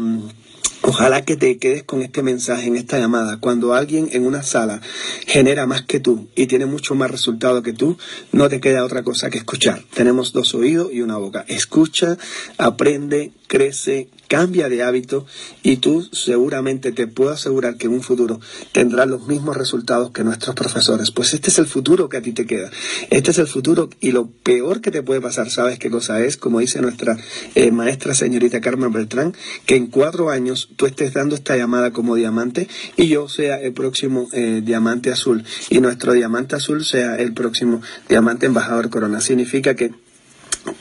Ojalá 0.82 1.24
que 1.24 1.36
te 1.36 1.58
quedes 1.58 1.82
con 1.82 2.02
este 2.02 2.22
mensaje 2.22 2.68
en 2.68 2.76
esta 2.76 2.98
llamada. 2.98 3.38
Cuando 3.38 3.74
alguien 3.74 4.08
en 4.12 4.24
una 4.24 4.42
sala 4.42 4.80
genera 5.26 5.66
más 5.66 5.82
que 5.82 5.98
tú 5.98 6.28
y 6.36 6.46
tiene 6.46 6.66
mucho 6.66 6.94
más 6.94 7.10
resultado 7.10 7.62
que 7.62 7.72
tú, 7.72 7.98
no 8.32 8.48
te 8.48 8.60
queda 8.60 8.84
otra 8.84 9.02
cosa 9.02 9.28
que 9.28 9.38
escuchar. 9.38 9.82
Tenemos 9.92 10.32
dos 10.32 10.54
oídos 10.54 10.92
y 10.92 11.02
una 11.02 11.16
boca. 11.16 11.44
Escucha, 11.48 12.16
aprende, 12.58 13.32
crece, 13.48 14.08
cambia 14.28 14.68
de 14.68 14.82
hábito 14.82 15.26
y 15.62 15.78
tú 15.78 16.02
seguramente 16.12 16.92
te 16.92 17.06
puedo 17.06 17.30
asegurar 17.30 17.76
que 17.76 17.86
en 17.86 17.94
un 17.94 18.02
futuro 18.02 18.40
tendrás 18.72 19.08
los 19.08 19.26
mismos 19.26 19.56
resultados 19.56 20.10
que 20.12 20.22
nuestros 20.22 20.54
profesores. 20.54 21.10
Pues 21.10 21.34
este 21.34 21.50
es 21.50 21.58
el 21.58 21.66
futuro 21.66 22.08
que 22.08 22.18
a 22.18 22.22
ti 22.22 22.32
te 22.32 22.46
queda. 22.46 22.70
Este 23.10 23.30
es 23.30 23.38
el 23.38 23.46
futuro 23.46 23.90
y 24.00 24.12
lo 24.12 24.28
peor 24.28 24.80
que 24.80 24.90
te 24.90 25.02
puede 25.02 25.20
pasar, 25.20 25.50
¿sabes 25.50 25.78
qué 25.78 25.90
cosa 25.90 26.20
es? 26.20 26.36
Como 26.36 26.60
dice 26.60 26.80
nuestra 26.80 27.16
eh, 27.54 27.70
maestra 27.72 28.14
señorita 28.14 28.60
Carmen 28.60 28.92
Beltrán, 28.92 29.34
que 29.66 29.76
en 29.76 29.86
cuatro 29.86 30.30
años 30.30 30.68
tú 30.76 30.86
estés 30.86 31.14
dando 31.14 31.34
esta 31.34 31.56
llamada 31.56 31.92
como 31.92 32.14
diamante 32.14 32.68
y 32.96 33.08
yo 33.08 33.28
sea 33.28 33.60
el 33.60 33.72
próximo 33.72 34.28
eh, 34.32 34.60
diamante 34.64 35.10
azul 35.10 35.44
y 35.70 35.80
nuestro 35.80 36.12
diamante 36.12 36.56
azul 36.56 36.84
sea 36.84 37.16
el 37.16 37.32
próximo 37.32 37.80
diamante 38.08 38.46
embajador 38.46 38.90
corona. 38.90 39.20
Significa 39.20 39.74
que 39.74 39.92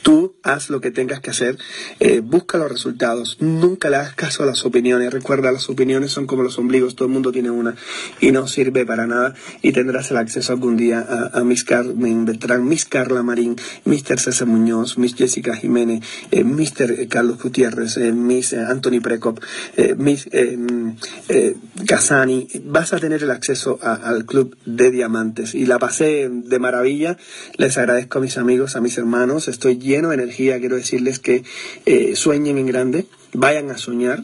Tú 0.02 0.34
haz 0.42 0.70
lo 0.70 0.80
que 0.80 0.90
tengas 0.90 1.20
que 1.20 1.30
hacer, 1.30 1.58
eh, 2.00 2.20
busca 2.20 2.58
los 2.58 2.70
resultados, 2.70 3.36
nunca 3.40 3.90
le 3.90 3.96
hagas 3.96 4.14
caso 4.14 4.42
a 4.42 4.46
las 4.46 4.64
opiniones. 4.64 5.12
Recuerda, 5.12 5.52
las 5.52 5.68
opiniones 5.68 6.12
son 6.12 6.26
como 6.26 6.42
los 6.42 6.58
ombligos, 6.58 6.94
todo 6.94 7.06
el 7.06 7.12
mundo 7.12 7.32
tiene 7.32 7.50
una 7.50 7.74
y 8.20 8.32
no 8.32 8.46
sirve 8.46 8.86
para 8.86 9.06
nada. 9.06 9.34
Y 9.62 9.72
tendrás 9.72 10.10
el 10.10 10.16
acceso 10.16 10.52
algún 10.52 10.76
día 10.76 11.30
a, 11.32 11.42
Miss 11.44 11.64
Carmen 11.64 12.24
Beltrán, 12.24 12.66
Miss 12.66 12.84
Carla 12.84 13.22
Marín, 13.22 13.56
Mr. 13.84 14.18
César 14.18 14.46
Muñoz, 14.46 14.98
Miss 14.98 15.14
Jessica 15.14 15.54
Jiménez, 15.54 16.04
eh, 16.30 16.44
Mr. 16.44 17.08
Carlos 17.08 17.42
Gutiérrez, 17.42 17.96
eh, 17.96 18.12
Miss 18.12 18.52
Anthony 18.52 19.00
Precop, 19.00 19.40
Miss 19.96 20.28
Casani. 21.86 22.48
Vas 22.64 22.92
a 22.92 22.98
tener 22.98 23.22
el 23.22 23.30
acceso 23.30 23.78
al 23.82 24.24
club 24.24 24.56
de 24.64 24.90
diamantes. 24.90 25.54
Y 25.54 25.66
la 25.66 25.78
pasé 25.78 26.28
de 26.30 26.58
maravilla. 26.58 27.16
Les 27.56 27.76
agradezco 27.78 28.18
a 28.18 28.22
mis 28.22 28.38
amigos, 28.38 28.76
a 28.76 28.80
mis 28.80 28.98
hermanos. 28.98 29.48
Estoy 29.48 29.77
lleno 29.78 30.08
de 30.08 30.14
energía, 30.14 30.58
quiero 30.58 30.76
decirles 30.76 31.18
que 31.18 31.42
eh, 31.86 32.16
sueñen 32.16 32.58
en 32.58 32.66
grande, 32.66 33.06
vayan 33.32 33.70
a 33.70 33.78
soñar, 33.78 34.22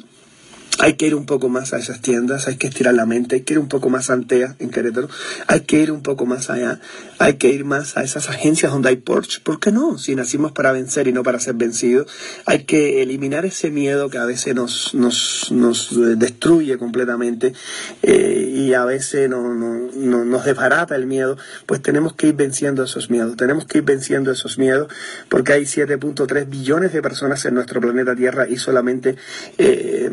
hay 0.81 0.95
que 0.95 1.07
ir 1.07 1.15
un 1.15 1.27
poco 1.27 1.49
más 1.49 1.73
a 1.73 1.79
esas 1.79 2.01
tiendas, 2.01 2.49
hay 2.49 2.57
que 2.57 2.67
estirar 2.67 2.95
la 2.95 3.07
mente, 3.07 3.37
hay 3.37 3.41
que 3.43 3.55
ir 3.55 3.59
un 3.59 3.69
poco 3.69 3.91
más 3.91 4.11
a 4.11 4.15
Antea, 4.15 4.57
en 4.59 4.71
Querétaro, 4.71 5.09
hay 5.47 5.61
que 5.61 5.81
ir 5.81 5.93
un 5.93 6.03
poco 6.03 6.27
más 6.27 6.51
allá, 6.51 6.81
hay 7.19 7.35
que 7.35 7.49
ir 7.49 7.65
más 7.65 7.97
a 7.97 8.03
esas 8.03 8.29
agencias 8.29 8.73
donde 8.73 8.89
hay 8.89 8.97
Porsche. 8.97 9.41
¿Por 9.41 9.61
qué 9.61 9.73
no? 9.73 9.99
Si 9.99 10.15
nacimos 10.15 10.53
para 10.53 10.73
vencer 10.73 11.09
y 11.09 11.13
no 11.13 11.23
para 11.23 11.39
ser 11.39 11.55
vencidos, 11.55 12.11
hay 12.47 12.65
que 12.65 13.03
eliminar 13.03 13.45
ese 13.45 13.71
miedo 13.71 14.11
que 14.11 14.19
a 14.19 14.25
veces 14.25 14.55
nos, 14.55 14.95
nos, 14.95 15.51
nos 15.53 15.93
eh, 15.93 16.17
destruye 16.17 16.77
completamente 16.79 17.53
eh, 18.03 18.53
y 18.55 18.75
a 18.75 18.85
veces 18.85 19.29
no, 19.31 19.55
no, 19.55 20.25
nos 20.25 20.45
desbarata 20.45 20.97
el 20.97 21.07
miedo, 21.07 21.37
pues 21.67 21.83
tenemos 21.83 22.15
que 22.15 22.29
ir 22.29 22.35
venciendo 22.35 22.83
esos 22.83 23.11
miedos, 23.11 23.37
tenemos 23.37 23.65
que 23.65 23.79
ir 23.79 23.85
venciendo 23.85 24.31
esos 24.31 24.59
miedos 24.59 24.93
porque 25.29 25.53
hay 25.53 25.63
7.3 25.63 26.49
billones 26.49 26.93
de 26.93 27.03
personas 27.03 27.45
en 27.45 27.55
nuestro 27.55 27.81
planeta 27.81 28.15
Tierra 28.15 28.49
y 28.49 28.57
solamente 28.57 29.17
eh, 29.59 30.11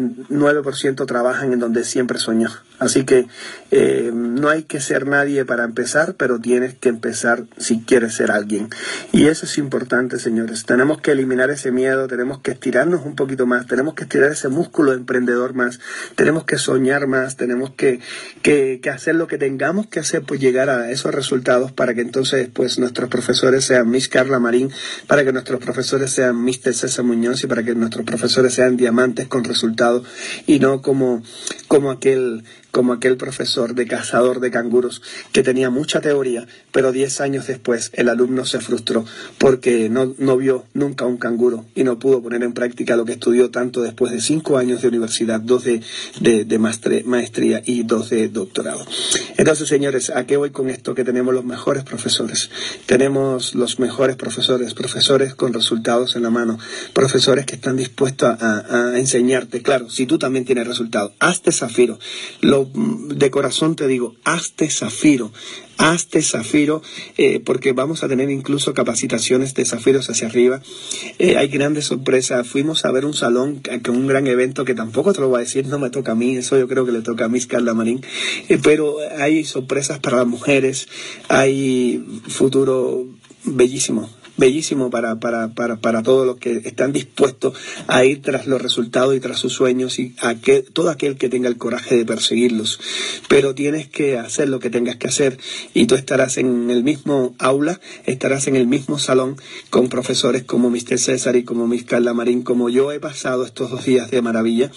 9% 0.00 1.06
trabajan 1.06 1.52
en 1.52 1.58
donde 1.58 1.84
siempre 1.84 2.18
soñó. 2.18 2.50
Así 2.80 3.04
que 3.04 3.26
eh, 3.70 4.10
no 4.12 4.48
hay 4.48 4.62
que 4.62 4.80
ser 4.80 5.06
nadie 5.06 5.44
para 5.44 5.64
empezar, 5.64 6.14
pero 6.14 6.40
tienes 6.40 6.74
que 6.74 6.88
empezar 6.88 7.44
si 7.58 7.80
quieres 7.82 8.14
ser 8.14 8.30
alguien. 8.30 8.70
Y 9.12 9.26
eso 9.26 9.44
es 9.44 9.58
importante, 9.58 10.18
señores. 10.18 10.64
Tenemos 10.64 10.98
que 11.00 11.12
eliminar 11.12 11.50
ese 11.50 11.72
miedo, 11.72 12.08
tenemos 12.08 12.40
que 12.40 12.52
estirarnos 12.52 13.04
un 13.04 13.16
poquito 13.16 13.46
más, 13.46 13.66
tenemos 13.66 13.92
que 13.92 14.04
estirar 14.04 14.32
ese 14.32 14.48
músculo 14.48 14.94
emprendedor 14.94 15.52
más, 15.52 15.78
tenemos 16.14 16.44
que 16.44 16.56
soñar 16.56 17.06
más, 17.06 17.36
tenemos 17.36 17.70
que, 17.74 18.00
que, 18.42 18.80
hacer 18.90 19.14
lo 19.14 19.26
que 19.26 19.36
tengamos 19.36 19.86
que 19.86 20.00
hacer, 20.00 20.22
pues 20.22 20.40
llegar 20.40 20.70
a 20.70 20.90
esos 20.90 21.14
resultados 21.14 21.72
para 21.72 21.92
que 21.92 22.00
entonces 22.00 22.48
pues 22.52 22.78
nuestros 22.78 23.10
profesores 23.10 23.66
sean 23.66 23.90
Miss 23.90 24.08
Carla 24.08 24.38
Marín, 24.38 24.70
para 25.06 25.22
que 25.22 25.32
nuestros 25.32 25.60
profesores 25.60 26.10
sean 26.12 26.42
Mr. 26.42 26.72
César 26.72 27.04
Muñoz 27.04 27.44
y 27.44 27.46
para 27.46 27.62
que 27.62 27.74
nuestros 27.74 28.06
profesores 28.06 28.54
sean 28.54 28.78
diamantes 28.78 29.28
con 29.28 29.44
resultados 29.44 29.89
y 30.46 30.58
no 30.58 30.82
como, 30.82 31.22
como 31.68 31.90
aquel 31.90 32.44
como 32.70 32.92
aquel 32.92 33.16
profesor 33.16 33.74
de 33.74 33.86
cazador 33.86 34.40
de 34.40 34.50
canguros 34.50 35.02
que 35.32 35.42
tenía 35.42 35.70
mucha 35.70 36.00
teoría, 36.00 36.46
pero 36.72 36.92
diez 36.92 37.20
años 37.20 37.46
después 37.46 37.90
el 37.94 38.08
alumno 38.08 38.44
se 38.44 38.60
frustró 38.60 39.04
porque 39.38 39.88
no, 39.88 40.14
no 40.18 40.36
vio 40.36 40.64
nunca 40.74 41.06
un 41.06 41.16
canguro 41.16 41.64
y 41.74 41.84
no 41.84 41.98
pudo 41.98 42.22
poner 42.22 42.42
en 42.42 42.52
práctica 42.52 42.96
lo 42.96 43.04
que 43.04 43.12
estudió 43.12 43.50
tanto 43.50 43.82
después 43.82 44.12
de 44.12 44.20
cinco 44.20 44.58
años 44.58 44.82
de 44.82 44.88
universidad, 44.88 45.40
dos 45.40 45.64
de, 45.64 45.82
de, 46.20 46.58
maestría 47.04 47.62
y 47.64 47.82
dos 47.82 48.10
de 48.10 48.28
doctorado. 48.28 48.84
Entonces, 49.36 49.68
señores, 49.68 50.10
¿a 50.10 50.26
qué 50.26 50.36
voy 50.36 50.50
con 50.50 50.70
esto? 50.70 50.94
Que 50.94 51.04
tenemos 51.04 51.34
los 51.34 51.44
mejores 51.44 51.84
profesores, 51.84 52.50
tenemos 52.86 53.54
los 53.54 53.78
mejores 53.78 54.16
profesores, 54.16 54.74
profesores 54.74 55.34
con 55.34 55.52
resultados 55.52 56.16
en 56.16 56.22
la 56.22 56.30
mano, 56.30 56.58
profesores 56.92 57.46
que 57.46 57.56
están 57.56 57.76
dispuestos 57.76 58.28
a, 58.40 58.92
a 58.92 58.98
enseñarte. 58.98 59.62
Claro, 59.62 59.90
si 59.90 60.06
tú 60.06 60.18
también 60.18 60.44
tienes 60.44 60.66
resultados, 60.66 61.12
hazte 61.18 61.52
zafiro. 61.52 61.98
Lo 62.40 62.59
de 62.64 63.30
corazón 63.30 63.76
te 63.76 63.86
digo, 63.86 64.14
hazte 64.24 64.68
zafiro, 64.70 65.32
hazte 65.78 66.22
zafiro, 66.22 66.82
eh, 67.16 67.40
porque 67.40 67.72
vamos 67.72 68.02
a 68.02 68.08
tener 68.08 68.30
incluso 68.30 68.74
capacitaciones 68.74 69.54
de 69.54 69.64
zafiros 69.64 70.10
hacia 70.10 70.28
arriba. 70.28 70.60
Eh, 71.18 71.36
hay 71.36 71.48
grandes 71.48 71.86
sorpresas. 71.86 72.46
Fuimos 72.46 72.84
a 72.84 72.92
ver 72.92 73.04
un 73.04 73.14
salón 73.14 73.62
con 73.84 73.96
un 73.96 74.06
gran 74.06 74.26
evento 74.26 74.64
que 74.64 74.74
tampoco 74.74 75.12
te 75.12 75.20
lo 75.20 75.28
voy 75.28 75.38
a 75.38 75.40
decir, 75.40 75.66
no 75.66 75.78
me 75.78 75.90
toca 75.90 76.12
a 76.12 76.14
mí, 76.14 76.36
eso 76.36 76.58
yo 76.58 76.68
creo 76.68 76.84
que 76.84 76.92
le 76.92 77.00
toca 77.00 77.26
a 77.26 77.28
Miss 77.28 77.46
Carla 77.46 77.74
Marín. 77.74 78.04
Eh, 78.48 78.58
pero 78.62 78.96
hay 79.18 79.44
sorpresas 79.44 79.98
para 80.00 80.18
las 80.18 80.26
mujeres, 80.26 80.88
hay 81.28 82.04
futuro 82.28 83.06
bellísimo 83.44 84.10
bellísimo 84.40 84.90
para, 84.90 85.20
para, 85.20 85.54
para, 85.54 85.76
para 85.76 86.02
todos 86.02 86.26
los 86.26 86.38
que 86.38 86.62
están 86.64 86.92
dispuestos 86.92 87.54
a 87.86 88.04
ir 88.04 88.22
tras 88.22 88.46
los 88.46 88.60
resultados 88.60 89.14
y 89.14 89.20
tras 89.20 89.38
sus 89.38 89.52
sueños 89.52 89.98
y 89.98 90.14
a 90.20 90.34
que, 90.34 90.62
todo 90.62 90.90
aquel 90.90 91.16
que 91.16 91.28
tenga 91.28 91.48
el 91.48 91.58
coraje 91.58 91.96
de 91.96 92.04
perseguirlos. 92.04 92.80
Pero 93.28 93.54
tienes 93.54 93.88
que 93.88 94.18
hacer 94.18 94.48
lo 94.48 94.58
que 94.58 94.70
tengas 94.70 94.96
que 94.96 95.06
hacer 95.06 95.38
y 95.74 95.86
tú 95.86 95.94
estarás 95.94 96.38
en 96.38 96.70
el 96.70 96.82
mismo 96.82 97.34
aula, 97.38 97.80
estarás 98.06 98.48
en 98.48 98.56
el 98.56 98.66
mismo 98.66 98.98
salón 98.98 99.36
con 99.68 99.88
profesores 99.88 100.42
como 100.42 100.70
Mr. 100.70 100.98
César 100.98 101.36
y 101.36 101.44
como 101.44 101.66
Miss 101.66 101.84
Carla 101.84 102.14
Marín, 102.14 102.42
como 102.42 102.70
yo 102.70 102.90
he 102.92 102.98
pasado 102.98 103.44
estos 103.44 103.70
dos 103.70 103.84
días 103.84 104.10
de 104.10 104.22
maravilla, 104.22 104.72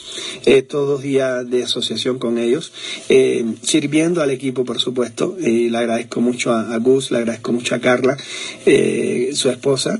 estos 0.45 0.87
dos 0.87 1.01
días 1.01 1.49
de 1.49 1.63
asociación 1.63 2.19
con 2.19 2.37
ellos, 2.37 2.73
eh, 3.07 3.45
sirviendo 3.61 4.21
al 4.21 4.31
equipo, 4.31 4.65
por 4.65 4.79
supuesto, 4.79 5.37
y 5.39 5.69
le 5.69 5.77
agradezco 5.77 6.19
mucho 6.19 6.51
a, 6.51 6.77
Gus, 6.79 7.11
le 7.11 7.19
agradezco 7.19 7.53
mucho 7.53 7.75
a 7.75 7.79
Carla, 7.79 8.17
eh, 8.65 9.31
su 9.33 9.52
esposa 9.53 9.99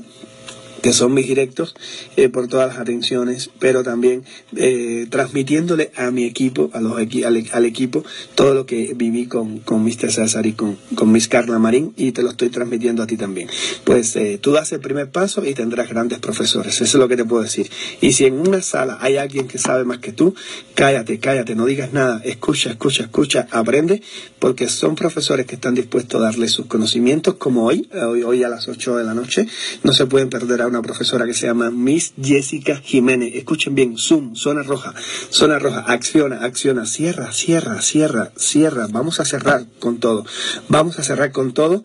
que 0.84 0.92
son 0.92 1.14
mis 1.14 1.26
directos, 1.26 1.74
eh, 2.18 2.28
por 2.28 2.46
todas 2.46 2.68
las 2.68 2.78
atenciones, 2.78 3.48
pero 3.58 3.82
también 3.82 4.22
eh, 4.54 5.06
transmitiéndole 5.08 5.90
a 5.96 6.10
mi 6.10 6.24
equipo, 6.24 6.68
a 6.74 6.80
los 6.82 6.98
al, 6.98 7.64
equipo, 7.64 8.04
todo 8.34 8.52
lo 8.52 8.66
que 8.66 8.92
viví 8.94 9.24
con, 9.24 9.60
con 9.60 9.82
Mr. 9.82 10.12
César 10.12 10.44
y 10.44 10.52
con, 10.52 10.76
con 10.94 11.10
Miss 11.10 11.26
Carla 11.26 11.58
Marín 11.58 11.94
y 11.96 12.12
te 12.12 12.22
lo 12.22 12.28
estoy 12.28 12.50
transmitiendo 12.50 13.02
a 13.02 13.06
ti 13.06 13.16
también. 13.16 13.48
Pues 13.84 14.14
eh, 14.16 14.38
tú 14.38 14.52
das 14.52 14.72
el 14.72 14.80
primer 14.80 15.10
paso 15.10 15.42
y 15.42 15.54
tendrás 15.54 15.88
grandes 15.88 16.18
profesores, 16.18 16.74
eso 16.74 16.84
es 16.84 16.94
lo 17.00 17.08
que 17.08 17.16
te 17.16 17.24
puedo 17.24 17.42
decir. 17.42 17.70
Y 18.02 18.12
si 18.12 18.26
en 18.26 18.46
una 18.46 18.60
sala 18.60 18.98
hay 19.00 19.16
alguien 19.16 19.48
que 19.48 19.56
sabe 19.56 19.84
más 19.84 20.00
que 20.00 20.12
tú, 20.12 20.34
cállate, 20.74 21.18
cállate, 21.18 21.54
no 21.54 21.64
digas 21.64 21.94
nada, 21.94 22.20
escucha, 22.26 22.68
escucha, 22.68 23.04
escucha, 23.04 23.48
aprende, 23.52 24.02
porque 24.38 24.68
son 24.68 24.96
profesores 24.96 25.46
que 25.46 25.54
están 25.54 25.74
dispuestos 25.74 26.20
a 26.20 26.24
darle 26.24 26.46
sus 26.48 26.66
conocimientos, 26.66 27.36
como 27.36 27.64
hoy, 27.64 27.88
hoy, 28.06 28.22
hoy 28.22 28.42
a 28.42 28.50
las 28.50 28.68
8 28.68 28.96
de 28.96 29.04
la 29.04 29.14
noche, 29.14 29.46
no 29.82 29.94
se 29.94 30.04
pueden 30.04 30.28
perder 30.28 30.60
a 30.60 30.73
profesora 30.82 31.26
que 31.26 31.34
se 31.34 31.46
llama 31.46 31.70
Miss 31.70 32.12
Jessica 32.20 32.76
Jiménez. 32.76 33.34
Escuchen 33.34 33.74
bien, 33.74 33.96
Zoom, 33.98 34.34
zona 34.34 34.62
roja, 34.62 34.94
zona 35.30 35.58
roja, 35.58 35.80
acciona, 35.86 36.44
acciona, 36.44 36.86
cierra, 36.86 37.32
cierra, 37.32 37.80
cierra, 37.80 38.32
cierra. 38.36 38.86
Vamos 38.90 39.20
a 39.20 39.24
cerrar 39.24 39.66
con 39.78 39.98
todo. 39.98 40.24
Vamos 40.68 40.98
a 40.98 41.02
cerrar 41.02 41.32
con 41.32 41.52
todo. 41.52 41.84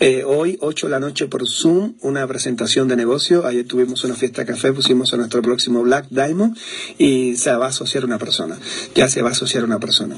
Eh, 0.00 0.24
hoy, 0.26 0.58
8 0.60 0.86
de 0.86 0.90
la 0.90 1.00
noche 1.00 1.26
por 1.26 1.48
Zoom, 1.48 1.94
una 2.00 2.26
presentación 2.26 2.88
de 2.88 2.96
negocio. 2.96 3.46
Ayer 3.46 3.66
tuvimos 3.66 4.04
una 4.04 4.14
fiesta 4.14 4.42
de 4.42 4.52
café, 4.52 4.72
pusimos 4.72 5.12
a 5.12 5.16
nuestro 5.16 5.42
próximo 5.42 5.82
Black 5.82 6.06
Diamond 6.10 6.56
y 6.98 7.36
se 7.36 7.52
va 7.54 7.66
a 7.66 7.68
asociar 7.70 8.04
una 8.04 8.18
persona. 8.18 8.58
Ya 8.94 9.08
se 9.08 9.22
va 9.22 9.30
a 9.30 9.32
asociar 9.32 9.64
una 9.64 9.78
persona 9.78 10.16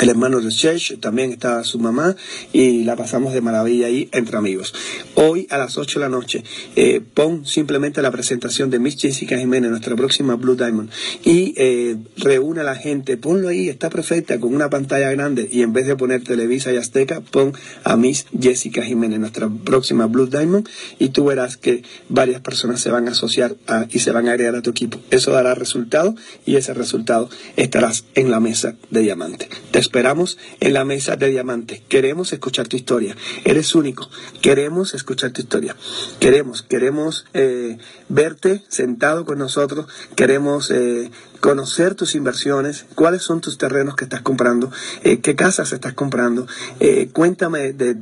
el 0.00 0.08
hermano 0.08 0.40
de 0.40 0.48
Chech, 0.50 0.98
también 1.00 1.32
está 1.32 1.62
su 1.64 1.78
mamá 1.78 2.16
y 2.52 2.84
la 2.84 2.96
pasamos 2.96 3.32
de 3.32 3.40
maravilla 3.40 3.86
ahí 3.86 4.08
entre 4.12 4.36
amigos. 4.36 4.74
Hoy 5.14 5.46
a 5.50 5.58
las 5.58 5.76
8 5.76 5.98
de 5.98 6.04
la 6.04 6.08
noche 6.08 6.44
eh, 6.76 7.00
pon 7.00 7.46
simplemente 7.46 8.02
la 8.02 8.10
presentación 8.10 8.70
de 8.70 8.78
Miss 8.78 8.96
Jessica 8.96 9.38
Jiménez, 9.38 9.70
nuestra 9.70 9.94
próxima 9.94 10.34
Blue 10.36 10.56
Diamond, 10.56 10.90
y 11.24 11.54
eh, 11.56 11.96
reúne 12.16 12.62
a 12.62 12.64
la 12.64 12.76
gente, 12.76 13.16
ponlo 13.16 13.48
ahí, 13.48 13.68
está 13.68 13.90
perfecta, 13.90 14.40
con 14.40 14.54
una 14.54 14.70
pantalla 14.70 15.10
grande 15.10 15.48
y 15.50 15.62
en 15.62 15.72
vez 15.72 15.86
de 15.86 15.96
poner 15.96 16.24
Televisa 16.24 16.72
y 16.72 16.76
Azteca, 16.76 17.20
pon 17.20 17.52
a 17.84 17.96
Miss 17.96 18.26
Jessica 18.38 18.82
Jiménez, 18.82 19.20
nuestra 19.20 19.48
próxima 19.48 20.06
Blue 20.06 20.26
Diamond, 20.26 20.68
y 20.98 21.10
tú 21.10 21.26
verás 21.26 21.56
que 21.56 21.82
varias 22.08 22.40
personas 22.40 22.80
se 22.80 22.90
van 22.90 23.08
a 23.08 23.12
asociar 23.12 23.56
y 23.90 23.98
se 23.98 24.10
van 24.10 24.28
a 24.28 24.32
agregar 24.32 24.56
a 24.56 24.62
tu 24.62 24.70
equipo. 24.70 24.98
Eso 25.10 25.32
dará 25.32 25.54
resultado 25.54 26.14
y 26.46 26.56
ese 26.56 26.74
resultado 26.74 27.28
estarás 27.56 28.04
en 28.14 28.30
la 28.30 28.40
mesa 28.40 28.74
de 28.90 29.00
diamante 29.00 29.48
esperamos 29.82 30.38
en 30.60 30.72
la 30.72 30.84
mesa 30.84 31.16
de 31.16 31.28
diamante. 31.28 31.82
Queremos 31.88 32.32
escuchar 32.32 32.68
tu 32.68 32.76
historia. 32.76 33.14
Eres 33.44 33.74
único. 33.74 34.08
Queremos 34.40 34.94
escuchar 34.94 35.32
tu 35.32 35.42
historia. 35.42 35.76
Queremos, 36.18 36.62
queremos 36.62 37.26
eh, 37.34 37.76
verte 38.08 38.62
sentado 38.68 39.26
con 39.26 39.38
nosotros. 39.38 39.86
Queremos 40.16 40.70
eh, 40.70 41.10
conocer 41.42 41.96
tus 41.96 42.14
inversiones, 42.14 42.86
cuáles 42.94 43.22
son 43.22 43.40
tus 43.40 43.58
terrenos 43.58 43.96
que 43.96 44.04
estás 44.04 44.22
comprando, 44.22 44.70
eh, 45.02 45.18
qué 45.18 45.34
casas 45.34 45.72
estás 45.72 45.92
comprando. 45.92 46.46
Eh, 46.78 47.08
cuéntame 47.12 47.72
de, 47.72 47.94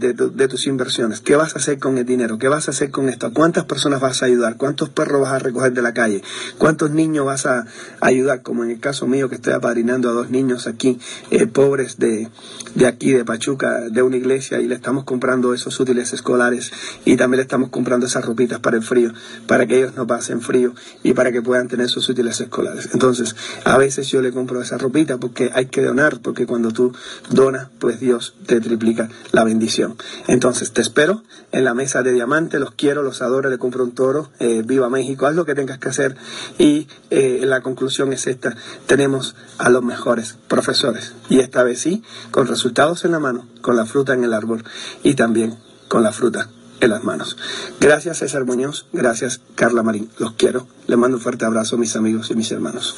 tus 0.46 0.66
inversiones, 0.66 1.20
qué 1.20 1.36
vas 1.36 1.56
a 1.56 1.58
hacer 1.58 1.78
con 1.78 1.96
el 1.96 2.04
dinero, 2.04 2.36
qué 2.36 2.48
vas 2.48 2.68
a 2.68 2.72
hacer 2.72 2.90
con 2.90 3.08
esto, 3.08 3.32
cuántas 3.32 3.64
personas 3.64 3.98
vas 3.98 4.22
a 4.22 4.26
ayudar, 4.26 4.58
cuántos 4.58 4.90
perros 4.90 5.22
vas 5.22 5.32
a 5.32 5.38
recoger 5.38 5.72
de 5.72 5.80
la 5.80 5.94
calle, 5.94 6.22
cuántos 6.58 6.90
niños 6.90 7.24
vas 7.24 7.46
a 7.46 7.64
ayudar, 8.02 8.42
como 8.42 8.62
en 8.62 8.72
el 8.72 8.78
caso 8.78 9.06
mío 9.06 9.30
que 9.30 9.36
estoy 9.36 9.54
apadrinando 9.54 10.10
a 10.10 10.12
dos 10.12 10.28
niños 10.28 10.66
aquí, 10.66 10.98
eh, 11.30 11.46
pobres 11.46 11.98
de, 11.98 12.28
de 12.74 12.86
aquí, 12.86 13.12
de 13.14 13.24
Pachuca, 13.24 13.88
de 13.88 14.02
una 14.02 14.18
iglesia, 14.18 14.60
y 14.60 14.66
le 14.66 14.74
estamos 14.74 15.04
comprando 15.04 15.54
esos 15.54 15.80
útiles 15.80 16.12
escolares 16.12 16.72
y 17.06 17.16
también 17.16 17.38
le 17.38 17.44
estamos 17.44 17.70
comprando 17.70 18.04
esas 18.04 18.22
ropitas 18.22 18.60
para 18.60 18.76
el 18.76 18.82
frío, 18.82 19.14
para 19.46 19.66
que 19.66 19.78
ellos 19.78 19.94
no 19.96 20.06
pasen 20.06 20.42
frío 20.42 20.74
y 21.02 21.14
para 21.14 21.32
que 21.32 21.40
puedan 21.40 21.68
tener 21.68 21.88
sus 21.88 22.06
útiles 22.06 22.38
escolares. 22.38 22.90
Entonces, 22.92 23.29
a 23.64 23.78
veces 23.78 24.08
yo 24.08 24.22
le 24.22 24.32
compro 24.32 24.60
esa 24.60 24.78
ropita 24.78 25.18
porque 25.18 25.50
hay 25.54 25.66
que 25.66 25.82
donar, 25.82 26.20
porque 26.20 26.46
cuando 26.46 26.70
tú 26.70 26.92
donas, 27.28 27.68
pues 27.78 28.00
Dios 28.00 28.34
te 28.46 28.60
triplica 28.60 29.08
la 29.32 29.44
bendición. 29.44 29.96
Entonces, 30.26 30.72
te 30.72 30.80
espero 30.80 31.22
en 31.52 31.64
la 31.64 31.74
mesa 31.74 32.02
de 32.02 32.12
diamante, 32.12 32.58
los 32.58 32.72
quiero, 32.72 33.02
los 33.02 33.22
adoro, 33.22 33.50
le 33.50 33.58
compro 33.58 33.84
un 33.84 33.92
toro, 33.92 34.30
eh, 34.38 34.62
viva 34.64 34.88
México, 34.88 35.26
haz 35.26 35.34
lo 35.34 35.44
que 35.44 35.54
tengas 35.54 35.78
que 35.78 35.88
hacer 35.88 36.16
y 36.58 36.88
eh, 37.10 37.40
la 37.44 37.60
conclusión 37.60 38.12
es 38.12 38.26
esta, 38.26 38.56
tenemos 38.86 39.34
a 39.58 39.70
los 39.70 39.82
mejores 39.82 40.36
profesores 40.48 41.14
y 41.28 41.40
esta 41.40 41.62
vez 41.62 41.80
sí, 41.80 42.02
con 42.30 42.46
resultados 42.46 43.04
en 43.04 43.12
la 43.12 43.18
mano, 43.18 43.46
con 43.60 43.76
la 43.76 43.86
fruta 43.86 44.14
en 44.14 44.24
el 44.24 44.32
árbol 44.32 44.64
y 45.02 45.14
también 45.14 45.56
con 45.88 46.02
la 46.02 46.12
fruta 46.12 46.48
en 46.80 46.90
las 46.90 47.04
manos. 47.04 47.36
Gracias 47.80 48.18
César 48.18 48.44
Muñoz, 48.44 48.86
gracias 48.92 49.40
Carla 49.54 49.82
Marín, 49.82 50.10
los 50.18 50.32
quiero. 50.32 50.66
Les 50.86 50.98
mando 50.98 51.16
un 51.16 51.22
fuerte 51.22 51.44
abrazo 51.44 51.78
mis 51.78 51.96
amigos 51.96 52.30
y 52.30 52.34
mis 52.34 52.50
hermanos. 52.52 52.94